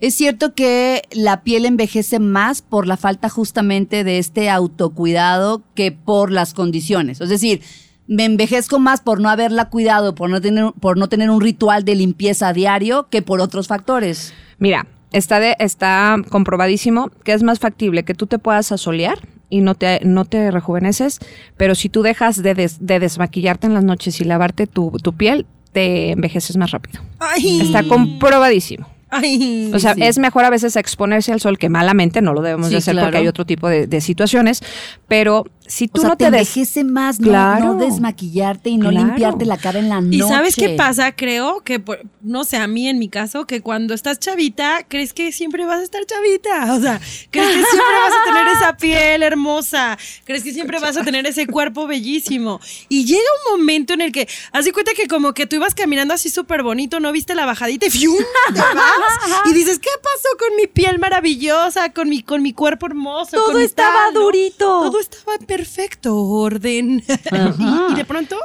¿Es 0.00 0.14
cierto 0.14 0.54
que 0.54 1.02
la 1.12 1.42
piel 1.42 1.66
envejece 1.66 2.18
más 2.20 2.62
por 2.62 2.86
la 2.86 2.96
falta 2.96 3.28
justamente 3.28 4.02
de 4.02 4.18
este 4.18 4.48
autocuidado 4.48 5.62
que 5.74 5.92
por 5.92 6.30
las 6.32 6.54
condiciones? 6.54 7.20
Es 7.20 7.28
decir, 7.28 7.60
me 8.06 8.24
envejezco 8.24 8.78
más 8.78 9.00
por 9.02 9.20
no 9.20 9.28
haberla 9.28 9.68
cuidado, 9.68 10.14
por 10.14 10.30
no 10.30 10.40
tener, 10.40 10.72
por 10.80 10.96
no 10.96 11.08
tener 11.08 11.30
un 11.30 11.40
ritual 11.40 11.84
de 11.84 11.94
limpieza 11.94 12.52
diario 12.52 13.08
que 13.10 13.22
por 13.22 13.40
otros 13.40 13.68
factores. 13.68 14.32
Mira, 14.58 14.86
está, 15.12 15.40
de, 15.40 15.56
está 15.58 16.16
comprobadísimo 16.28 17.10
que 17.24 17.32
es 17.32 17.42
más 17.42 17.58
factible 17.58 18.04
que 18.04 18.14
tú 18.14 18.26
te 18.26 18.38
puedas 18.38 18.72
asolear 18.72 19.18
y 19.48 19.60
no 19.62 19.74
te, 19.74 20.00
no 20.04 20.24
te 20.24 20.50
rejuveneces, 20.50 21.18
pero 21.56 21.74
si 21.74 21.88
tú 21.88 22.02
dejas 22.02 22.42
de, 22.42 22.54
des- 22.54 22.78
de 22.86 23.00
desmaquillarte 23.00 23.66
en 23.66 23.74
las 23.74 23.82
noches 23.84 24.20
y 24.20 24.24
lavarte 24.24 24.66
tu, 24.66 24.92
tu 25.02 25.12
piel, 25.12 25.46
te 25.72 26.10
envejeces 26.12 26.56
más 26.56 26.70
rápido. 26.70 27.00
Ay. 27.18 27.60
Está 27.60 27.82
comprobadísimo. 27.84 28.86
Ay. 29.12 29.72
O 29.74 29.78
sea, 29.80 29.94
sí. 29.94 30.02
es 30.04 30.18
mejor 30.18 30.44
a 30.44 30.50
veces 30.50 30.76
exponerse 30.76 31.32
al 31.32 31.40
sol, 31.40 31.58
que 31.58 31.68
malamente 31.68 32.22
no 32.22 32.32
lo 32.32 32.42
debemos 32.42 32.68
Sí, 32.68 32.74
de 32.74 32.78
hacer 32.78 32.92
claro. 32.94 33.06
porque 33.08 33.18
hay 33.18 33.26
otro 33.26 33.44
tipo 33.44 33.68
de, 33.68 33.88
de 33.88 34.00
situaciones, 34.00 34.62
pero 35.08 35.46
si 35.70 35.86
tú 35.88 36.00
o 36.00 36.02
sea, 36.02 36.10
no 36.10 36.16
te, 36.16 36.24
te, 36.24 36.30
des- 36.32 36.84
más 36.84 37.20
no, 37.20 37.28
Claro. 37.28 37.64
no 37.66 37.74
desmaquillarte 37.76 38.70
y 38.70 38.76
no 38.76 38.90
Claro. 38.90 39.06
limpiarte 39.06 39.44
la 39.46 39.56
cara 39.56 39.78
en 39.78 39.88
la 39.88 40.00
noche. 40.00 40.16
¿Y 40.16 40.20
sabes 40.20 40.56
qué 40.56 40.70
pasa? 40.70 41.12
Creo 41.12 41.60
que, 41.62 41.80
no 42.22 42.44
sé, 42.44 42.56
a 42.56 42.66
mí 42.66 42.88
en 42.88 42.98
mi 42.98 43.08
caso, 43.08 43.46
que 43.46 43.60
cuando 43.60 43.94
estás 43.94 44.18
chavita, 44.18 44.84
crees 44.88 45.12
que 45.12 45.30
siempre 45.32 45.64
vas 45.64 45.78
a 45.80 45.82
estar 45.84 46.04
chavita. 46.04 46.74
O 46.74 46.80
sea, 46.80 47.00
crees 47.30 47.48
que 47.48 47.62
siempre 47.64 47.94
vas 48.02 48.12
a 48.12 48.24
tener 48.32 48.48
esa 48.48 48.76
piel 48.76 49.22
hermosa. 49.22 49.96
Crees 50.24 50.42
que 50.42 50.52
siempre 50.52 50.80
vas 50.80 50.96
a 50.96 51.04
tener 51.04 51.24
ese 51.26 51.46
cuerpo 51.46 51.86
bellísimo. 51.86 52.60
Y 52.88 53.04
llega 53.04 53.20
un 53.46 53.58
momento 53.60 53.94
en 53.94 54.00
el 54.00 54.10
que, 54.12 54.28
haz 54.52 54.64
de 54.64 54.72
cuenta 54.72 54.92
que 54.94 55.06
como 55.06 55.34
que 55.34 55.46
tú 55.46 55.56
ibas 55.56 55.74
caminando 55.74 56.14
así 56.14 56.30
súper 56.30 56.62
bonito, 56.64 56.98
no 57.00 57.12
viste 57.12 57.34
la 57.34 57.46
bajadita 57.46 57.86
y 57.86 57.90
¡fium! 57.90 58.16
te 58.52 58.58
vas. 58.60 59.46
Y 59.46 59.52
dices, 59.54 59.78
¿qué 59.78 59.90
pasó 60.02 60.36
con 60.38 60.56
mi 60.56 60.66
piel 60.66 60.98
maravillosa? 60.98 61.92
Con 61.92 62.08
mi, 62.08 62.22
con 62.22 62.42
mi 62.42 62.52
cuerpo 62.52 62.86
hermoso. 62.86 63.36
Todo 63.36 63.52
con 63.52 63.60
estaba 63.62 64.06
tal, 64.06 64.14
¿no? 64.14 64.20
durito. 64.20 64.66
Todo 64.66 64.98
estaba 65.00 65.34
en 65.38 65.46
perfecto 65.60 66.16
orden. 66.16 67.02
y, 67.88 67.92
y 67.92 67.94
de 67.94 68.04
pronto, 68.06 68.38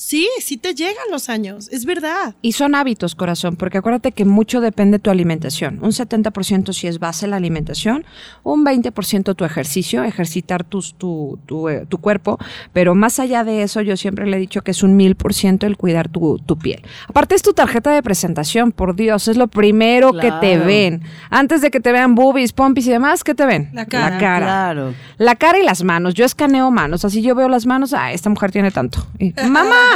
sí, 0.00 0.26
sí 0.40 0.56
te 0.56 0.74
llegan 0.74 1.04
los 1.10 1.28
años. 1.28 1.68
Es 1.70 1.84
verdad. 1.84 2.34
Y 2.40 2.52
son 2.52 2.74
hábitos, 2.74 3.14
corazón, 3.14 3.56
porque 3.56 3.78
acuérdate 3.78 4.12
que 4.12 4.24
mucho 4.24 4.62
depende 4.62 4.96
de 4.96 5.02
tu 5.02 5.10
alimentación. 5.10 5.78
Un 5.82 5.90
70% 5.90 6.72
si 6.72 6.86
es 6.86 6.98
base 6.98 7.26
la 7.26 7.36
alimentación, 7.36 8.06
un 8.42 8.64
20% 8.64 9.36
tu 9.36 9.44
ejercicio, 9.44 10.02
ejercitar 10.02 10.64
tus, 10.64 10.94
tu, 10.94 11.38
tu, 11.44 11.68
eh, 11.68 11.84
tu 11.86 11.98
cuerpo, 11.98 12.38
pero 12.72 12.94
más 12.94 13.20
allá 13.20 13.44
de 13.44 13.62
eso, 13.62 13.82
yo 13.82 13.96
siempre 13.96 14.26
le 14.26 14.38
he 14.38 14.40
dicho 14.40 14.62
que 14.62 14.70
es 14.70 14.82
un 14.82 14.98
1000% 14.98 15.64
el 15.64 15.76
cuidar 15.76 16.08
tu, 16.08 16.38
tu 16.38 16.58
piel. 16.58 16.82
Aparte 17.06 17.34
es 17.34 17.42
tu 17.42 17.52
tarjeta 17.52 17.92
de 17.92 18.02
presentación, 18.02 18.72
por 18.72 18.96
Dios, 18.96 19.28
es 19.28 19.36
lo 19.36 19.48
primero 19.48 20.12
que 20.14 20.32
te 20.40 20.56
ven. 20.56 21.02
Antes 21.28 21.60
de 21.60 21.70
que 21.70 21.80
te 21.80 21.92
vean 21.92 22.14
boobies, 22.14 22.52
pompis 22.52 22.86
y 22.86 22.90
demás, 22.90 23.22
¿qué 23.22 23.34
te 23.34 23.44
ven? 23.44 23.68
La 23.74 23.84
cara. 23.84 24.10
La 24.10 24.18
cara. 24.18 24.46
Claro. 24.46 24.94
La 25.18 25.36
cara 25.36 25.58
y 25.58 25.62
las 25.62 25.82
manos. 25.82 26.14
Yo 26.14 26.24
escaneo 26.24 26.70
manos. 26.70 27.04
Así 27.04 27.20
yo 27.20 27.34
veo 27.34 27.48
las 27.48 27.66
manos. 27.66 27.92
Ah, 27.92 28.12
esta 28.12 28.30
mujer 28.30 28.50
tiene 28.50 28.70
tanto. 28.70 29.06
Y, 29.18 29.34
Mamá. 29.46 29.89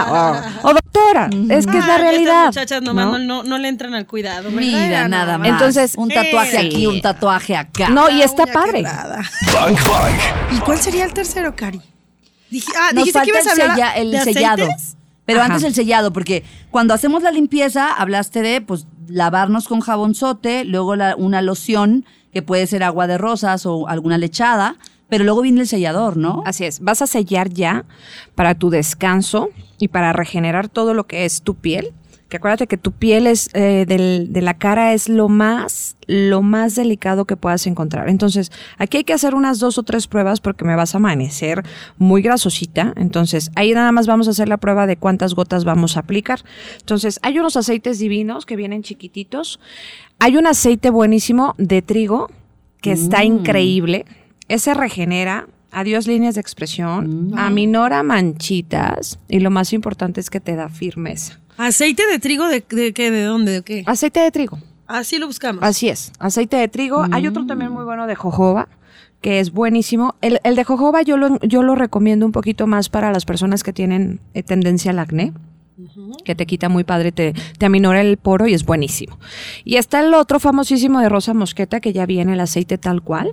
O, 0.63 0.69
o 0.71 0.75
doctora. 0.75 1.29
Es 1.51 1.67
que 1.67 1.79
es 1.79 1.87
la 1.87 1.97
Ay, 1.97 2.01
realidad. 2.03 2.49
Estas 2.49 2.63
muchachas 2.63 2.83
nomás 2.83 3.07
¿no? 3.07 3.19
no, 3.19 3.25
no, 3.25 3.43
no 3.45 3.59
le 3.59 3.69
entran 3.69 3.95
al 3.95 4.07
cuidado. 4.07 4.45
¿verdad? 4.45 4.59
Mira, 4.61 5.09
nada 5.09 5.39
más. 5.39 5.49
Entonces, 5.49 5.95
un 5.97 6.09
tatuaje 6.09 6.61
sí. 6.61 6.67
aquí, 6.67 6.87
un 6.87 7.01
tatuaje 7.01 7.57
acá. 7.57 7.89
No, 7.89 8.11
y 8.11 8.23
está 8.23 8.47
padre. 8.47 8.79
quebrada. 8.79 9.23
Bang 9.53 9.77
Bang. 9.89 10.57
¿Y 10.57 10.59
cuál 10.61 10.79
sería 10.81 11.05
el 11.05 11.13
tercero, 11.15 11.55
Cari? 11.57 11.81
Dije, 12.51 12.71
ah, 12.77 12.91
Nos 12.93 13.05
dijiste 13.05 13.21
que 13.27 13.33
falta 13.33 13.41
ibas 13.41 13.47
a 13.47 13.53
el, 13.65 13.71
hablar 13.71 13.77
sella- 13.77 13.97
el 14.01 14.11
de 14.11 14.21
sellado. 14.21 14.63
aceites? 14.65 14.97
Pero 15.27 15.41
Ajá. 15.41 15.47
antes 15.55 15.65
el 15.65 15.75
sellado, 15.75 16.13
porque 16.13 16.45
cuando 16.71 16.93
hacemos 16.95 17.23
la 17.23 17.31
limpieza, 17.31 17.89
hablaste 17.93 18.43
de 18.43 18.61
pues 18.61 18.87
lavarnos 19.09 19.69
con 19.69 19.81
jabonzote, 19.81 20.65
luego 20.65 20.97
la- 20.97 21.17
una 21.17 21.41
loción, 21.43 22.05
que 22.33 22.43
puede 22.43 22.67
ser 22.67 22.83
agua 22.83 23.07
de 23.07 23.17
rosas 23.17 23.65
o 23.65 23.89
alguna 23.89 24.19
lechada, 24.19 24.77
pero 25.09 25.25
luego 25.25 25.41
viene 25.43 25.61
el 25.63 25.69
sellador, 25.69 26.17
¿no? 26.17 26.43
Así 26.47 26.65
es. 26.65 26.81
Vas 26.81 27.01
a 27.01 27.07
sellar 27.07 27.49
ya 27.49 27.85
para 28.35 28.55
tu 28.57 28.71
descanso 28.71 29.51
y 29.85 29.89
para 29.89 30.15
regenerar 30.15 30.71
todo 30.71 30.95
lo 30.95 31.05
que 31.07 31.27
es 31.27 31.43
tu 31.43 31.55
piel. 31.57 31.93
Que 32.31 32.39
acuérdate 32.39 32.67
que 32.67 32.79
tu 32.79 32.91
piel 32.93 33.27
es 33.27 33.51
eh, 33.53 33.85
del- 33.87 34.33
de 34.33 34.41
la 34.41 34.55
cara 34.55 34.95
es 34.95 35.11
lo 35.11 35.29
más, 35.29 35.97
lo 36.07 36.41
más 36.41 36.75
delicado 36.75 37.27
que 37.27 37.37
puedas 37.37 37.67
encontrar. 37.67 38.09
Entonces, 38.09 38.51
aquí 38.79 38.97
hay 38.97 39.05
que 39.05 39.13
hacer 39.13 39.35
unas 39.35 39.59
dos 39.59 39.77
o 39.77 39.83
tres 39.83 40.07
pruebas 40.09 40.41
porque 40.41 40.65
me 40.65 40.75
vas 40.75 40.95
a 40.95 40.99
amanecer 40.99 41.63
muy 41.99 42.23
grasosita. 42.23 42.95
Entonces, 42.97 43.51
ahí 43.57 43.73
nada 43.75 43.93
más 43.93 44.07
vamos 44.07 44.27
a 44.27 44.31
hacer 44.31 44.49
la 44.49 44.57
prueba 44.57 44.87
de 44.87 44.97
cuántas 44.97 45.35
gotas 45.35 45.65
vamos 45.67 45.97
a 45.97 46.01
aplicar. 46.01 46.41
Entonces, 46.81 47.21
hay 47.23 47.39
unos 47.39 47.57
aceites 47.57 47.99
divinos 47.99 48.47
que 48.47 48.57
vienen 48.57 48.83
chiquititos. 48.83 49.61
Hay 50.19 50.39
un 50.39 50.47
aceite 50.47 50.89
buenísimo 50.89 51.55
de 51.59 51.83
trigo 51.83 52.31
que 52.81 52.93
está 52.93 53.23
increíble. 53.23 54.07
Ese 54.49 54.73
regenera. 54.73 55.47
Adiós 55.75 56.07
líneas 56.07 56.37
de 56.37 56.41
expresión, 56.41 57.33
aminora 57.37 58.03
manchitas 58.03 59.19
y 59.29 59.41
lo 59.41 59.51
más 59.51 59.73
importante 59.73 60.21
es 60.21 60.31
que 60.31 60.41
te 60.41 60.55
da 60.55 60.69
firmeza. 60.69 61.41
¿Aceite 61.57 62.07
de 62.07 62.19
trigo 62.19 62.47
de, 62.49 62.65
de 62.69 62.93
qué? 62.93 63.11
¿De 63.11 63.25
dónde? 63.25 63.53
¿De 63.53 63.63
qué? 63.63 63.83
Aceite 63.87 64.21
de 64.21 64.31
trigo. 64.31 64.59
Así 64.87 65.19
lo 65.19 65.27
buscamos. 65.27 65.63
Así 65.63 65.89
es, 65.89 66.13
aceite 66.19 66.57
de 66.57 66.69
trigo. 66.69 67.05
Hay 67.11 67.27
otro 67.27 67.47
también 67.47 67.73
muy 67.73 67.85
bueno 67.85 68.07
de 68.07 68.15
jojoba, 68.15 68.69
que 69.21 69.41
es 69.41 69.51
buenísimo. 69.51 70.15
El, 70.21 70.39
el 70.45 70.57
de 70.57 70.65
jojoba 70.65 71.03
yo 71.03 71.17
lo, 71.17 71.41
yo 71.41 71.63
lo 71.63 71.75
recomiendo 71.75 72.25
un 72.27 72.33
poquito 72.33 72.67
más 72.67 72.89
para 72.89 73.11
las 73.13 73.25
personas 73.25 73.63
que 73.63 73.73
tienen 73.73 74.21
eh, 74.35 74.43
tendencia 74.43 74.91
al 74.91 74.99
acné. 74.99 75.33
que 76.25 76.35
te 76.35 76.47
quita 76.47 76.69
muy 76.69 76.85
padre, 76.85 77.11
te, 77.13 77.35
te 77.59 77.67
aminora 77.67 78.01
el 78.01 78.17
poro 78.17 78.47
y 78.47 78.55
es 78.55 78.65
buenísimo. 78.65 79.19
Y 79.65 79.77
está 79.77 80.01
el 80.01 80.15
otro 80.15 80.39
famosísimo 80.39 81.01
de 81.01 81.09
rosa 81.09 81.35
mosqueta, 81.35 81.81
que 81.81 81.93
ya 81.93 82.07
viene 82.07 82.35
el 82.35 82.41
aceite 82.41 82.79
tal 82.79 83.03
cual. 83.03 83.33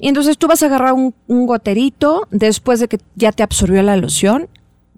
Y 0.00 0.08
entonces 0.08 0.38
tú 0.38 0.48
vas 0.48 0.62
a 0.62 0.66
agarrar 0.66 0.94
un, 0.94 1.14
un 1.26 1.46
goterito 1.46 2.26
después 2.30 2.80
de 2.80 2.88
que 2.88 2.98
ya 3.14 3.32
te 3.32 3.42
absorbió 3.42 3.82
la 3.82 3.96
loción. 3.96 4.48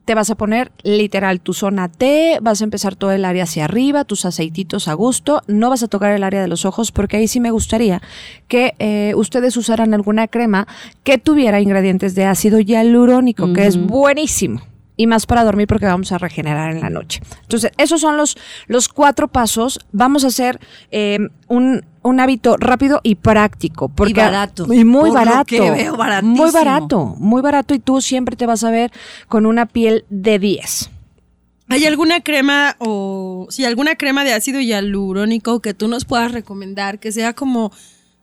Te 0.05 0.15
vas 0.15 0.31
a 0.31 0.35
poner 0.35 0.73
literal 0.83 1.41
tu 1.41 1.55
zona 1.55 1.89
T, 1.89 2.39
vas 2.43 2.61
a 2.61 2.65
empezar 2.65 2.97
todo 2.97 3.13
el 3.13 3.25
área 3.25 3.45
hacia 3.45 3.67
arriba, 3.67 4.05
tus 4.05 4.25
aceititos 4.25 4.89
a 4.89 4.95
gusto. 4.95 5.43
No 5.47 5.71
vas 5.71 5.83
a 5.85 5.89
tocar 5.89 6.13
el 6.13 6.25
área 6.25 6.41
de 6.41 6.49
los 6.49 6.65
ojos 6.65 6.91
porque 6.91 7.19
ahí 7.19 7.29
sí 7.29 7.39
me 7.39 7.53
gustaría 7.53 8.03
que 8.49 8.75
eh, 8.81 9.13
ustedes 9.17 9.57
usaran 9.57 9.95
alguna 9.95 10.27
crema 10.27 10.67
que 11.05 11.19
tuviera 11.19 11.61
ingredientes 11.61 12.17
de 12.17 12.25
ácido 12.25 12.59
hialurónico, 12.59 13.53
que 13.53 13.67
es 13.67 13.77
buenísimo. 13.77 14.63
Y 14.97 15.07
más 15.07 15.27
para 15.27 15.45
dormir 15.45 15.67
porque 15.69 15.87
vamos 15.87 16.13
a 16.13 16.19
regenerar 16.19 16.73
en 16.73 16.81
la 16.81 16.91
noche. 16.91 17.23
Entonces, 17.43 17.73
esos 17.79 18.01
son 18.01 18.17
los, 18.17 18.37
los 18.67 18.89
cuatro 18.89 19.29
pasos. 19.29 19.81
Vamos 19.91 20.25
a 20.25 20.29
hacer 20.29 20.61
eh, 20.91 21.19
un, 21.49 21.85
un 22.03 22.21
hábito 22.21 22.57
rápido 22.57 23.01
y 23.03 23.15
práctico. 23.17 23.89
Porque, 23.89 24.15
barato. 24.15 24.73
Y 24.73 24.85
muy 24.85 25.03
Por 25.03 25.09
lo 25.09 25.15
barato. 25.15 25.45
que 25.45 25.71
veo, 25.71 25.97
baratísimo. 25.97 26.37
Muy 26.37 26.51
barato, 26.51 27.15
muy 27.19 27.43
barato. 27.43 27.75
Y 27.75 27.79
tú 27.79 28.01
siempre 28.01 28.37
te 28.37 28.47
vas 28.47 28.65
a 28.65 28.71
ver 28.71 28.93
con 29.29 29.47
una 29.47 29.67
piel 29.67 30.05
de 30.11 30.39
10. 30.39 30.91
¿Hay 31.69 31.87
alguna 31.87 32.21
crema 32.21 32.77
o 32.81 33.47
sí, 33.49 33.65
alguna 33.65 33.95
crema 33.95 34.25
de 34.25 34.35
ácido 34.35 34.61
hialurónico 34.61 35.61
que 35.61 35.73
tú 35.73 35.89
nos 35.89 36.05
puedas 36.05 36.33
recomendar 36.33 36.99
que 36.99 37.13
sea 37.13 37.33
como, 37.33 37.73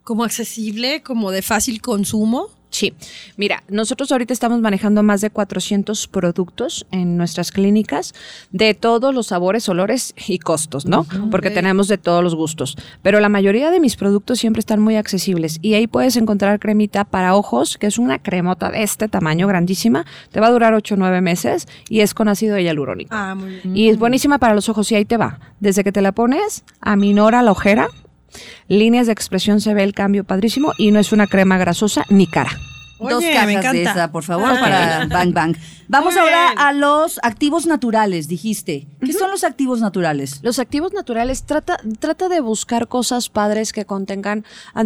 como 0.03 0.24
accesible, 0.24 1.01
como 1.01 1.31
de 1.31 1.41
fácil 1.41 1.81
consumo? 1.81 2.48
Sí, 2.70 2.94
mira, 3.36 3.64
nosotros 3.68 4.12
ahorita 4.12 4.32
estamos 4.32 4.62
manejando 4.62 5.02
más 5.02 5.22
de 5.22 5.32
400 5.32 6.08
productos 6.08 6.86
en 6.92 7.18
nuestras 7.18 7.52
clínicas 7.52 8.14
de 8.52 8.76
todos 8.76 9.14
los 9.14 9.28
sabores, 9.28 9.68
olores 9.70 10.14
y 10.28 10.38
costos, 10.38 10.86
¿no? 10.86 11.06
Porque 11.32 11.50
tenemos 11.50 11.88
de 11.88 11.98
todos 11.98 12.24
los 12.24 12.36
gustos. 12.36 12.78
Pero 13.02 13.20
la 13.20 13.30
mayoría 13.30 13.72
de 13.72 13.80
mis 13.80 13.96
productos 13.96 14.40
siempre 14.40 14.60
están 14.60 14.82
muy 14.82 14.98
accesibles 14.98 15.58
y 15.62 15.74
ahí 15.74 15.88
puedes 15.88 16.16
encontrar 16.16 16.60
cremita 16.60 17.06
para 17.06 17.36
ojos, 17.36 17.78
que 17.78 17.88
es 17.88 17.98
una 17.98 18.20
cremota 18.20 18.70
de 18.70 18.84
este 18.84 19.08
tamaño 19.08 19.48
grandísima, 19.48 20.06
te 20.32 20.40
va 20.40 20.48
a 20.48 20.52
durar 20.52 20.74
8 20.74 20.94
o 20.94 20.98
9 20.98 21.22
meses 21.22 21.68
y 21.90 22.02
es 22.02 22.14
con 22.14 22.28
ácido 22.28 22.60
hialurónico. 22.60 23.10
Ah, 23.14 23.34
muy 23.34 23.62
bien. 23.64 23.76
Y 23.76 23.90
es 23.90 23.98
buenísima 23.98 24.38
para 24.38 24.54
los 24.54 24.70
ojos 24.70 24.92
y 24.92 24.96
ahí 24.96 25.06
te 25.06 25.18
va. 25.18 25.40
Desde 25.60 25.84
que 25.84 25.92
te 25.92 26.02
la 26.02 26.12
pones, 26.12 26.64
aminora 26.82 27.42
la 27.42 27.52
ojera, 27.52 27.90
líneas 28.67 29.07
de 29.07 29.13
expresión 29.13 29.62
se 29.62 29.74
ve 29.74 29.83
el 29.83 29.93
cambio 29.93 30.24
padrísimo 30.24 30.74
y 30.77 30.91
no 30.91 31.00
es 31.00 31.12
una 31.12 31.27
crema 31.27 31.57
grasosa 31.57 32.05
ni 32.09 32.27
cara. 32.27 32.69
Dos 33.00 33.13
Oye, 33.13 33.32
cajas 33.34 33.72
de 33.72 33.84
esa, 33.84 34.12
por 34.12 34.24
favor, 34.24 34.50
Ah. 34.51 34.60
para 34.60 35.06
Bang 35.08 35.34
Bang. 35.34 35.56
Vamos 35.88 36.13
Muy 36.13 36.22
ahora 36.22 36.48
bien. 36.50 36.60
a 36.60 36.74
los 36.74 37.20
activos 37.24 37.65
naturales, 37.65 38.27
dijiste. 38.27 38.88
¿Qué 39.00 39.13
son 39.13 39.32
los 39.32 39.44
activos 39.44 39.79
naturales? 39.82 40.39
Los 40.44 40.60
activos 40.60 40.94
naturales 40.94 41.44
trata, 41.44 41.77
trata 42.00 42.27
de 42.29 42.41
buscar 42.41 42.88
cosas 42.88 43.29
padres 43.29 43.72
que 43.74 43.86
contengan 43.86 44.44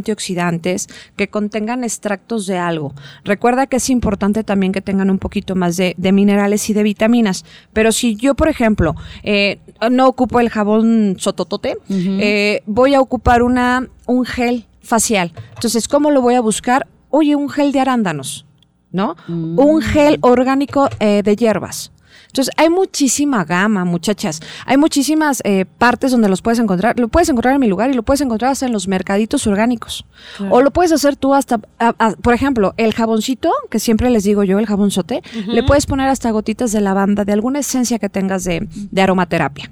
antioxidantes, 0.08 0.88
que 1.16 1.28
contengan 1.30 1.84
extractos 1.84 2.46
de 2.46 2.58
algo. 2.58 2.94
Recuerda 3.24 3.68
que 3.68 3.78
es 3.78 3.90
importante 3.90 4.44
también 4.44 4.72
que 4.72 4.82
tengan 4.82 5.10
un 5.10 5.18
poquito 5.20 5.56
más 5.56 5.76
de, 5.78 5.96
de 5.98 6.12
minerales 6.12 6.70
y 6.70 6.74
de 6.74 6.84
vitaminas. 6.84 7.46
Pero 7.74 7.92
si 7.92 8.16
yo, 8.16 8.36
por 8.36 8.48
ejemplo, 8.48 8.96
eh, 9.24 9.60
no 9.90 10.08
ocupo 10.08 10.40
el 10.40 10.50
jabón 10.50 11.16
sototote, 11.20 11.78
eh, 11.90 12.62
voy 12.66 12.94
a 12.94 13.02
ocupar 13.02 13.42
una, 13.44 13.88
un 14.06 14.26
gel 14.26 14.68
facial. 14.82 15.34
Entonces, 15.56 15.88
¿cómo 15.88 16.12
lo 16.12 16.22
voy 16.22 16.36
a 16.36 16.42
buscar? 16.42 16.88
Oye, 17.16 17.36
un 17.36 17.48
gel 17.48 17.72
de 17.72 17.80
arándanos, 17.80 18.46
¿no? 18.92 19.16
Un 19.58 19.82
gel 19.84 20.18
orgánico 20.22 20.90
eh, 21.00 21.22
de 21.24 21.36
hierbas. 21.36 21.92
Entonces, 22.26 22.52
hay 22.58 22.72
muchísima 22.72 23.46
gama, 23.46 23.86
muchachas. 23.86 24.40
Hay 24.66 24.78
muchísimas 24.78 25.40
eh, 25.46 25.66
partes 25.78 26.10
donde 26.12 26.28
los 26.30 26.42
puedes 26.42 26.58
encontrar. 26.58 27.00
Lo 27.00 27.08
puedes 27.08 27.30
encontrar 27.30 27.54
en 27.54 27.60
mi 27.60 27.68
lugar 27.68 27.92
y 27.92 27.94
lo 27.94 28.02
puedes 28.02 28.22
encontrar 28.22 28.52
hasta 28.54 28.66
en 28.66 28.72
los 28.74 28.88
mercaditos 28.88 29.46
orgánicos. 29.46 30.04
O 30.50 30.64
lo 30.64 30.72
puedes 30.72 30.92
hacer 30.92 31.16
tú 31.16 31.36
hasta, 31.36 31.60
a- 31.78 31.94
a- 32.00 32.12
por 32.16 32.34
ejemplo, 32.34 32.74
el 32.78 32.96
jaboncito, 32.96 33.52
que 33.70 33.78
siempre 33.78 34.10
les 34.10 34.24
digo 34.24 34.44
yo, 34.44 34.58
el 34.58 34.66
jabonzote, 34.66 35.22
le 35.48 35.62
puedes 35.62 35.86
poner 35.86 36.10
hasta 36.10 36.32
gotitas 36.32 36.72
de 36.72 36.82
lavanda, 36.82 37.24
de 37.24 37.34
alguna 37.34 37.60
esencia 37.60 38.00
que 38.00 38.10
tengas 38.10 38.44
de, 38.46 38.68
de 38.74 39.02
aromaterapia. 39.04 39.70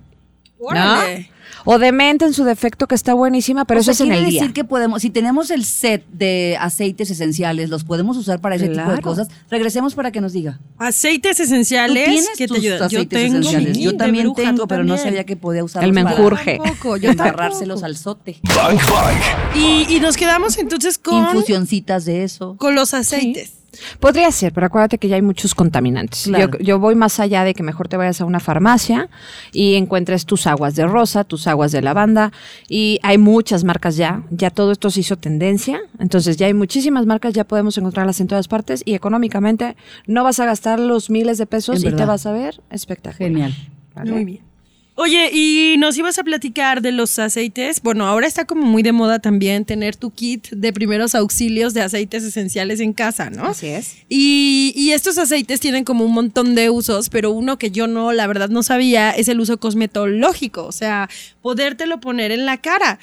Órale. 0.60 1.32
O 1.66 1.80
de 1.80 1.92
mente 1.92 2.26
en 2.26 2.34
su 2.34 2.44
defecto, 2.44 2.88
que 2.88 2.96
está 2.96 3.14
buenísima, 3.14 3.66
pero 3.66 3.80
O 3.80 3.82
eso 3.82 3.94
sea, 3.94 3.94
es 3.94 4.02
en 4.02 4.08
quiere 4.08 4.24
el 4.26 4.30
día. 4.32 4.42
decir 4.42 4.54
que 4.54 4.64
podemos, 4.64 5.02
si 5.02 5.10
tenemos 5.10 5.52
el 5.52 5.66
set 5.66 6.06
de 6.12 6.58
aceites 6.60 7.10
esenciales, 7.12 7.70
los 7.70 7.84
podemos 7.84 8.18
usar 8.18 8.40
para 8.42 8.56
ese 8.56 8.70
tipo 8.70 8.92
de 8.92 9.02
cosas. 9.02 9.28
Regresemos 9.50 9.96
para 9.96 10.12
que 10.12 10.22
nos 10.22 10.34
diga. 10.34 10.60
Aceites 10.78 11.38
¿Tú 11.38 11.44
esenciales 11.44 12.06
tienes 12.06 12.30
que 12.38 12.48
te 12.48 12.56
ayudan. 12.58 12.80
Yo 12.80 12.86
aceites 12.86 13.10
tengo. 13.10 13.40
esenciales? 13.40 13.78
sí, 13.78 13.84
Yo 13.84 13.98
también 13.98 14.26
bruja, 14.26 14.42
tengo, 14.44 14.68
pero 14.68 14.84
no 14.84 14.98
sabía 14.98 15.26
que 15.26 15.36
podía 15.36 15.64
usarlos 15.64 15.90
El 15.90 16.04
para 16.04 16.16
menjurje. 16.16 16.58
Tampoco, 16.64 16.98
yo 16.98 17.10
embarrárselos 17.12 17.82
tampoco. 17.82 17.86
al 17.86 17.98
sote. 17.98 18.40
Bang 18.56 18.80
Bang. 18.90 19.56
Y, 19.56 19.96
y 19.96 20.00
nos 20.00 20.18
quedamos 20.18 20.58
entonces 20.58 20.98
con, 20.98 21.22
Infusioncitas 21.24 22.06
de 22.06 22.24
eso. 22.24 22.56
con 22.58 22.76
los 22.76 22.94
aceites. 22.94 23.54
Podría 24.00 24.32
ser, 24.32 24.52
pero 24.52 24.68
acuérdate 24.68 24.98
que 24.98 25.08
ya 25.08 25.16
hay 25.16 25.22
muchos 25.22 25.56
contaminantes. 25.56 26.24
Claro. 26.24 26.58
Yo, 26.58 26.60
yo 26.60 26.80
voy 26.80 26.96
más 26.96 27.20
allá 27.20 27.44
de 27.44 27.54
que 27.54 27.64
mejor 27.64 27.88
te 27.88 27.98
vayas 27.98 28.20
a 28.20 28.26
una 28.26 28.40
farmacia 28.40 29.10
y 29.54 29.76
encuentres 29.76 30.26
tus 30.26 30.46
aguas 30.48 30.76
de 30.76 30.86
rosa, 30.86 31.24
tus 31.24 31.48
aguas 31.48 31.72
de 31.72 31.82
lavanda. 31.82 32.32
Y 32.68 33.00
hay 33.04 33.18
muchas 33.18 33.64
marcas 33.64 33.96
ya. 33.96 34.24
Ya 34.30 34.50
todo 34.50 34.72
esto 34.72 34.90
se 34.90 35.00
hizo 35.00 35.18
tendencia. 35.18 35.82
Entonces 36.00 36.38
ya 36.38 36.48
hay 36.48 36.54
muchísimas 36.54 37.06
marcas, 37.06 37.34
ya 37.34 37.46
podemos 37.46 37.78
encontrarlas 37.78 38.20
en 38.20 38.28
todas 38.28 38.48
partes. 38.48 38.82
Y 38.86 38.94
económicamente 38.94 39.76
no 40.06 40.24
vas 40.24 40.40
a 40.40 40.46
gastar 40.46 40.80
los 40.80 41.10
miles 41.10 41.38
de 41.38 41.46
pesos 41.46 41.84
En 41.84 41.94
y 41.94 41.96
te 41.96 42.06
vas 42.06 42.26
a 42.26 42.34
ver 42.34 42.62
espectacular. 42.70 43.32
Genial. 43.32 43.56
¿vale? 43.96 44.12
Muy 44.12 44.26
bien. 44.26 44.51
Oye, 44.96 45.30
y 45.34 45.78
nos 45.78 45.98
ibas 45.98 46.20
a 46.20 46.24
platicar 46.24 46.82
de 46.82 46.92
los 46.92 47.18
aceites. 47.18 47.82
Bueno, 47.82 48.06
ahora 48.08 48.28
está 48.28 48.46
como 48.46 48.64
muy 48.66 48.84
de 48.84 48.92
moda 48.92 49.20
también 49.20 49.64
tener 49.66 49.96
tu 49.96 50.12
kit 50.12 50.50
de 50.52 50.74
primeros 50.74 51.16
auxilios 51.16 51.74
de 51.74 51.82
aceites 51.82 52.24
esenciales 52.24 52.82
en 52.82 52.92
casa, 52.94 53.30
¿no? 53.30 53.46
Así 53.46 53.68
es. 53.68 53.96
Y, 54.10 54.74
y 54.76 54.92
estos 54.92 55.18
aceites 55.18 55.60
tienen 55.62 55.86
como 55.86 56.04
un 56.06 56.12
montón 56.14 56.56
de 56.56 56.70
usos, 56.70 57.10
pero 57.10 57.32
uno 57.32 57.58
que 57.58 57.72
yo 57.72 57.88
no, 57.88 58.12
la 58.12 58.28
verdad 58.28 58.50
no 58.50 58.64
sabía, 58.64 59.12
es 59.12 59.28
el 59.30 59.40
uso 59.40 59.58
cosmetológico, 59.60 60.66
o 60.66 60.72
sea, 60.74 61.10
podértelo 61.42 62.00
poner 62.02 62.32
en 62.32 62.46
la 62.46 62.58
cara. 62.58 63.00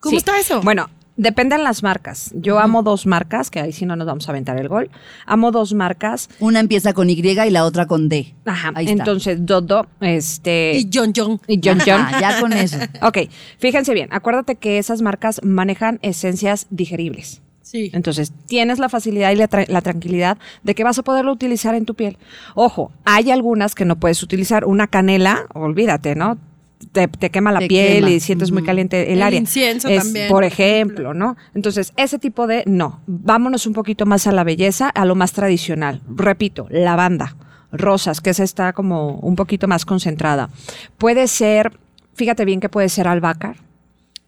¿Cómo 0.00 0.12
Sí. 0.12 0.16
está 0.16 0.38
eso? 0.40 0.62
Bueno, 0.62 0.88
dependen 1.18 1.62
las 1.64 1.82
marcas. 1.82 2.30
Yo 2.34 2.58
amo 2.58 2.82
dos 2.82 3.04
marcas, 3.06 3.50
que 3.50 3.60
ahí 3.60 3.72
sí 3.72 3.84
no 3.84 3.96
nos 3.96 4.06
vamos 4.06 4.26
a 4.28 4.32
aventar 4.32 4.58
el 4.58 4.68
gol. 4.68 4.90
Amo 5.26 5.50
dos 5.50 5.74
marcas. 5.74 6.30
Una 6.40 6.60
empieza 6.60 6.94
con 6.94 7.10
Y 7.10 7.18
y 7.18 7.50
la 7.50 7.64
otra 7.66 7.86
con 7.86 8.08
D. 8.08 8.34
Ajá. 8.46 8.72
Ahí 8.74 8.86
está. 8.86 9.02
Entonces, 9.02 9.44
Dodo, 9.44 9.86
este. 10.00 10.72
y 10.78 10.88
John 10.92 11.12
John. 11.14 11.40
y 11.46 11.60
John 11.62 11.78
John. 11.84 12.00
Ajá, 12.00 12.20
ya 12.20 12.40
con 12.40 12.52
eso. 12.54 12.78
Ok, 13.02 13.18
fíjense 13.58 13.92
bien, 13.92 14.08
acuérdate 14.12 14.54
que 14.56 14.78
esas 14.78 15.02
marcas 15.02 15.40
manejan 15.44 15.98
esencias 16.02 16.66
digeribles. 16.70 17.42
Sí. 17.62 17.90
Entonces, 17.92 18.32
tienes 18.46 18.78
la 18.78 18.88
facilidad 18.88 19.30
y 19.30 19.36
la, 19.36 19.46
tra- 19.48 19.68
la 19.68 19.82
tranquilidad 19.82 20.38
de 20.62 20.74
que 20.74 20.84
vas 20.84 20.98
a 20.98 21.02
poderlo 21.02 21.32
utilizar 21.32 21.74
en 21.74 21.84
tu 21.84 21.94
piel. 21.94 22.16
Ojo, 22.54 22.92
hay 23.04 23.30
algunas 23.30 23.74
que 23.74 23.84
no 23.84 23.96
puedes 24.00 24.22
utilizar. 24.22 24.64
Una 24.64 24.86
canela, 24.86 25.46
olvídate, 25.52 26.14
¿no? 26.14 26.38
Te, 26.92 27.08
te 27.08 27.30
quema 27.30 27.50
la 27.52 27.58
Te 27.58 27.68
piel 27.68 27.96
quema. 28.04 28.10
y 28.10 28.20
sientes 28.20 28.52
muy 28.52 28.62
caliente 28.62 29.08
el, 29.12 29.18
El 29.18 29.22
área. 29.22 29.38
incienso 29.40 29.88
Es, 29.88 30.04
también, 30.04 30.28
Por 30.28 30.36
por 30.38 30.44
ejemplo, 30.44 31.12
¿no? 31.14 31.36
Entonces, 31.54 31.92
ese 31.96 32.18
tipo 32.18 32.46
de, 32.46 32.62
no. 32.66 33.00
Vámonos 33.06 33.66
un 33.66 33.72
poquito 33.72 34.06
más 34.06 34.26
a 34.26 34.32
la 34.32 34.44
belleza, 34.44 34.88
a 34.88 35.04
lo 35.04 35.14
más 35.16 35.32
tradicional. 35.32 36.02
Repito, 36.08 36.66
lavanda, 36.70 37.36
rosas, 37.72 38.20
que 38.20 38.30
esa 38.30 38.44
está 38.44 38.72
como 38.72 39.14
un 39.16 39.34
poquito 39.34 39.66
más 39.66 39.84
concentrada. 39.84 40.50
Puede 40.98 41.26
ser, 41.26 41.72
fíjate 42.14 42.44
bien 42.44 42.60
que 42.60 42.68
puede 42.68 42.88
ser 42.88 43.08
albahaca, 43.08 43.56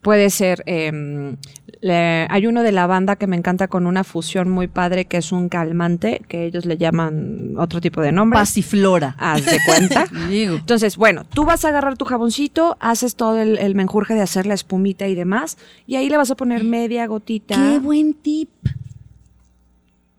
Puede 0.02 0.30
ser, 0.30 0.62
le- 0.66 2.26
hay 2.30 2.46
uno 2.46 2.62
de 2.62 2.72
lavanda 2.72 3.16
que 3.16 3.26
me 3.26 3.36
encanta 3.36 3.68
con 3.68 3.86
una 3.86 4.02
fusión 4.02 4.48
muy 4.50 4.66
padre 4.66 5.04
que 5.04 5.18
es 5.18 5.30
un 5.30 5.48
calmante, 5.50 6.22
que 6.26 6.46
ellos 6.46 6.64
le 6.64 6.78
llaman 6.78 7.54
otro 7.58 7.80
tipo 7.82 8.00
de 8.00 8.10
nombre. 8.10 8.38
Pasiflora. 8.38 9.14
Haz 9.18 9.44
de 9.44 9.58
cuenta. 9.66 10.06
Entonces, 10.56 10.96
bueno, 10.96 11.24
tú 11.24 11.44
vas 11.44 11.64
a 11.64 11.68
agarrar 11.68 11.98
tu 11.98 12.06
jaboncito, 12.06 12.76
haces 12.80 13.14
todo 13.14 13.38
el, 13.40 13.58
el 13.58 13.74
menjurje 13.74 14.14
de 14.14 14.22
hacer 14.22 14.46
la 14.46 14.54
espumita 14.54 15.06
y 15.06 15.14
demás, 15.14 15.58
y 15.86 15.96
ahí 15.96 16.08
le 16.08 16.16
vas 16.16 16.30
a 16.30 16.34
poner 16.36 16.64
media 16.64 17.06
gotita. 17.06 17.54
Qué 17.56 17.78
buen 17.78 18.14
tip. 18.14 18.48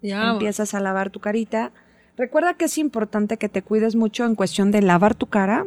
Ya. 0.02 0.32
Empiezas 0.32 0.74
a 0.74 0.80
lavar 0.80 1.10
tu 1.10 1.20
carita. 1.20 1.72
Recuerda 2.18 2.54
que 2.56 2.66
es 2.66 2.78
importante 2.78 3.38
que 3.38 3.50
te 3.50 3.62
cuides 3.62 3.96
mucho 3.96 4.26
en 4.26 4.36
cuestión 4.36 4.72
de 4.72 4.82
lavar 4.82 5.16
tu 5.16 5.28
cara 5.28 5.66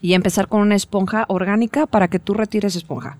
y 0.00 0.14
empezar 0.14 0.48
con 0.48 0.60
una 0.60 0.74
esponja 0.74 1.24
orgánica 1.28 1.86
para 1.86 2.08
que 2.08 2.18
tú 2.18 2.34
retires 2.34 2.76
esponja. 2.76 3.16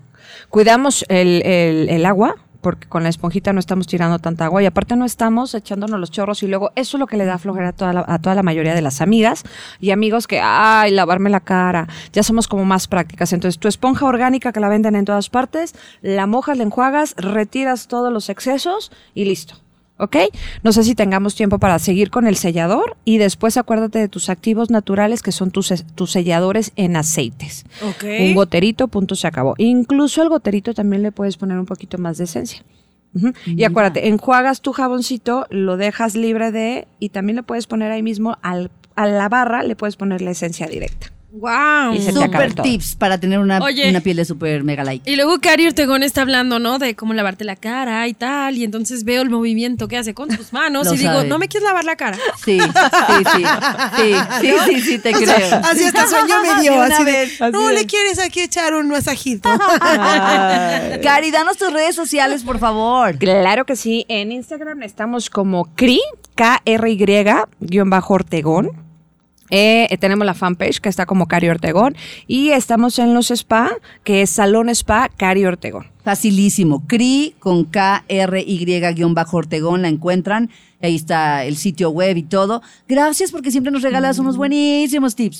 Cuidamos 0.49 1.05
el, 1.09 1.41
el- 1.45 2.05
agua, 2.05 2.35
porque 2.61 2.87
con 2.87 3.03
la 3.03 3.09
esponjita 3.09 3.53
no 3.53 3.59
estamos 3.59 3.85
tirando 3.85 4.17
tanta 4.19 4.45
agua 4.45 4.61
y 4.63 4.65
aparte 4.65 4.95
no 4.95 5.05
estamos 5.05 5.53
echándonos 5.53 5.99
los 5.99 6.09
chorros 6.09 6.41
y 6.43 6.47
luego 6.47 6.71
eso 6.75 6.97
es 6.97 6.99
lo 6.99 7.05
que 7.07 7.15
le 7.17 7.25
da 7.25 7.37
flojera 7.37 7.69
a 7.69 7.73
toda 7.73 7.93
la, 7.93 8.05
a 8.07 8.19
toda 8.19 8.33
la 8.35 8.41
mayoría 8.43 8.73
de 8.73 8.81
las 8.81 9.01
amigas 9.01 9.43
y 9.79 9.91
amigos 9.91 10.25
que, 10.25 10.39
ay, 10.41 10.91
lavarme 10.91 11.29
la 11.29 11.41
cara, 11.41 11.87
ya 12.11 12.23
somos 12.23 12.47
como 12.47 12.65
más 12.65 12.87
prácticas. 12.87 13.33
Entonces 13.33 13.59
tu 13.59 13.67
esponja 13.67 14.05
orgánica 14.05 14.51
que 14.51 14.59
la 14.59 14.69
venden 14.69 14.95
en 14.95 15.05
todas 15.05 15.29
partes, 15.29 15.75
la 16.01 16.25
mojas, 16.25 16.57
la 16.57 16.63
enjuagas, 16.63 17.13
retiras 17.17 17.87
todos 17.87 18.11
los 18.11 18.29
excesos 18.29 18.91
y 19.13 19.25
listo. 19.25 19.55
¿Ok? 19.97 20.17
No 20.61 20.73
sé 20.73 20.83
si 20.83 20.93
tengamos 20.93 21.35
tiempo 21.35 21.57
para 21.57 21.79
seguir 21.79 22.09
con 22.09 22.27
el 22.27 22.35
sellador 22.35 22.97
y 23.05 23.17
después 23.17 23.55
acuérdate 23.55 23.99
de 23.99 24.09
tus 24.09 24.29
activos 24.29 24.69
naturales 24.69 25.21
que 25.21 25.31
son 25.31 25.51
tus, 25.51 25.73
tus 25.95 26.11
selladores 26.11 26.73
en 26.75 26.97
aceites. 26.97 27.65
Ok. 27.81 28.03
Un 28.19 28.35
goterito, 28.35 28.89
punto, 28.89 29.15
se 29.15 29.27
acabó. 29.27 29.55
Incluso 29.57 30.21
al 30.21 30.29
goterito 30.29 30.73
también 30.73 31.01
le 31.01 31.13
puedes 31.13 31.37
poner 31.37 31.57
un 31.57 31.65
poquito 31.65 31.97
más 31.97 32.17
de 32.17 32.25
esencia. 32.25 32.63
Y 33.45 33.63
acuérdate, 33.63 34.09
enjuagas 34.09 34.59
tu 34.59 34.73
jaboncito, 34.73 35.47
lo 35.49 35.77
dejas 35.77 36.15
libre 36.15 36.51
de, 36.51 36.85
y 36.99 37.09
también 37.09 37.37
le 37.37 37.43
puedes 37.43 37.65
poner 37.65 37.89
ahí 37.89 38.03
mismo 38.03 38.37
al, 38.41 38.71
a 38.95 39.07
la 39.07 39.29
barra, 39.29 39.63
le 39.63 39.77
puedes 39.77 39.95
poner 39.95 40.21
la 40.21 40.31
esencia 40.31 40.67
directa. 40.67 41.14
Wow. 41.37 41.93
Y 41.93 42.01
se 42.01 42.13
te 42.13 42.23
acaba 42.23 42.45
Super 42.45 42.53
todo. 42.53 42.63
tips 42.63 42.95
para 42.95 43.17
tener 43.19 43.39
una, 43.39 43.59
Oye. 43.59 43.89
una 43.89 43.99
piel 43.99 44.15
de 44.17 44.23
super 44.25 44.63
mega 44.63 44.83
like. 44.85 45.09
Y 45.09 45.15
luego 45.17 45.37
Cari 45.39 45.67
Ortegón 45.67 46.01
está 46.03 46.21
hablando, 46.21 46.59
¿no? 46.59 46.79
De 46.79 46.95
cómo 46.95 47.13
lavarte 47.13 47.43
la 47.43 47.57
cara 47.57 48.07
y 48.07 48.13
tal. 48.13 48.55
Y 48.57 48.63
entonces 48.63 49.03
veo 49.03 49.21
el 49.21 49.29
movimiento 49.29 49.89
que 49.89 49.97
hace 49.97 50.13
con 50.13 50.31
sus 50.31 50.53
manos 50.53 50.87
Lo 50.87 50.93
y 50.93 50.97
digo. 50.97 51.23
¿no 51.25 51.37
me 51.37 51.49
quieres 51.49 51.67
lavar 51.67 51.83
la 51.83 51.97
cara? 51.97 52.17
Sí, 52.43 52.57
sí, 52.59 52.67
sí. 53.35 53.43
Sí, 53.97 54.13
sí, 54.41 54.53
sí, 54.65 54.81
sí, 54.81 54.99
te 54.99 55.11
creo. 55.11 55.59
Así 55.63 55.83
hasta 55.83 56.07
sueño 56.15 56.35
me 56.41 56.55
De 56.55 56.61
dio. 56.61 56.75
una 56.75 56.85
Así 56.95 57.03
de, 57.03 57.11
vez. 57.11 57.39
no 57.51 57.69
le 57.71 57.85
quieres 57.85 58.17
aquí 58.19 58.39
echar 58.41 58.73
un 58.73 58.87
masajito. 58.89 59.49
Cari, 61.03 61.31
danos 61.31 61.57
tus 61.57 61.73
redes 61.73 61.95
sociales, 61.95 62.43
por 62.43 62.59
favor. 62.59 63.17
Claro 63.17 63.65
que 63.65 63.75
sí, 63.75 64.05
en 64.07 64.31
Instagram 64.31 64.83
estamos 64.83 65.29
como 65.29 65.65
CRI, 65.75 65.99
K-R-Y-Ortegón. 66.35 68.67
Eh, 68.67 68.71
eh, 69.49 69.95
tenemos 69.99 70.25
la 70.25 70.33
fanpage 70.33 70.79
que 70.79 70.89
está 70.89 71.05
como 71.05 71.27
Cari 71.27 71.49
Ortegón 71.49 71.95
y 72.27 72.49
estamos 72.49 72.97
en 72.99 73.13
los 73.13 73.29
spa, 73.31 73.71
que 74.03 74.21
es 74.23 74.29
Salón 74.29 74.69
Spa 74.69 75.09
Cari 75.15 75.45
Ortegón. 75.45 75.87
Facilísimo. 76.03 76.83
CRI 76.87 77.35
con 77.39 77.65
K-R-Y-Ortegón 77.65 78.11
la 79.81 79.87
encuentran. 79.87 80.49
Ahí 80.81 80.95
está 80.95 81.45
el 81.45 81.57
sitio 81.57 81.89
web 81.89 82.17
y 82.17 82.23
todo. 82.23 82.61
Gracias 82.87 83.31
porque 83.31 83.49
siempre 83.51 83.71
nos 83.71 83.81
regalas 83.81 84.19
unos 84.19 84.37
buenísimos 84.37 85.15
tips. 85.15 85.39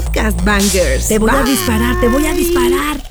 Bangers. 0.43 1.07
Te 1.07 1.19
voy 1.19 1.29
a 1.29 1.43
disparar, 1.43 1.99
te 1.99 2.07
voy 2.07 2.25
a 2.25 2.33
disparar. 2.33 3.10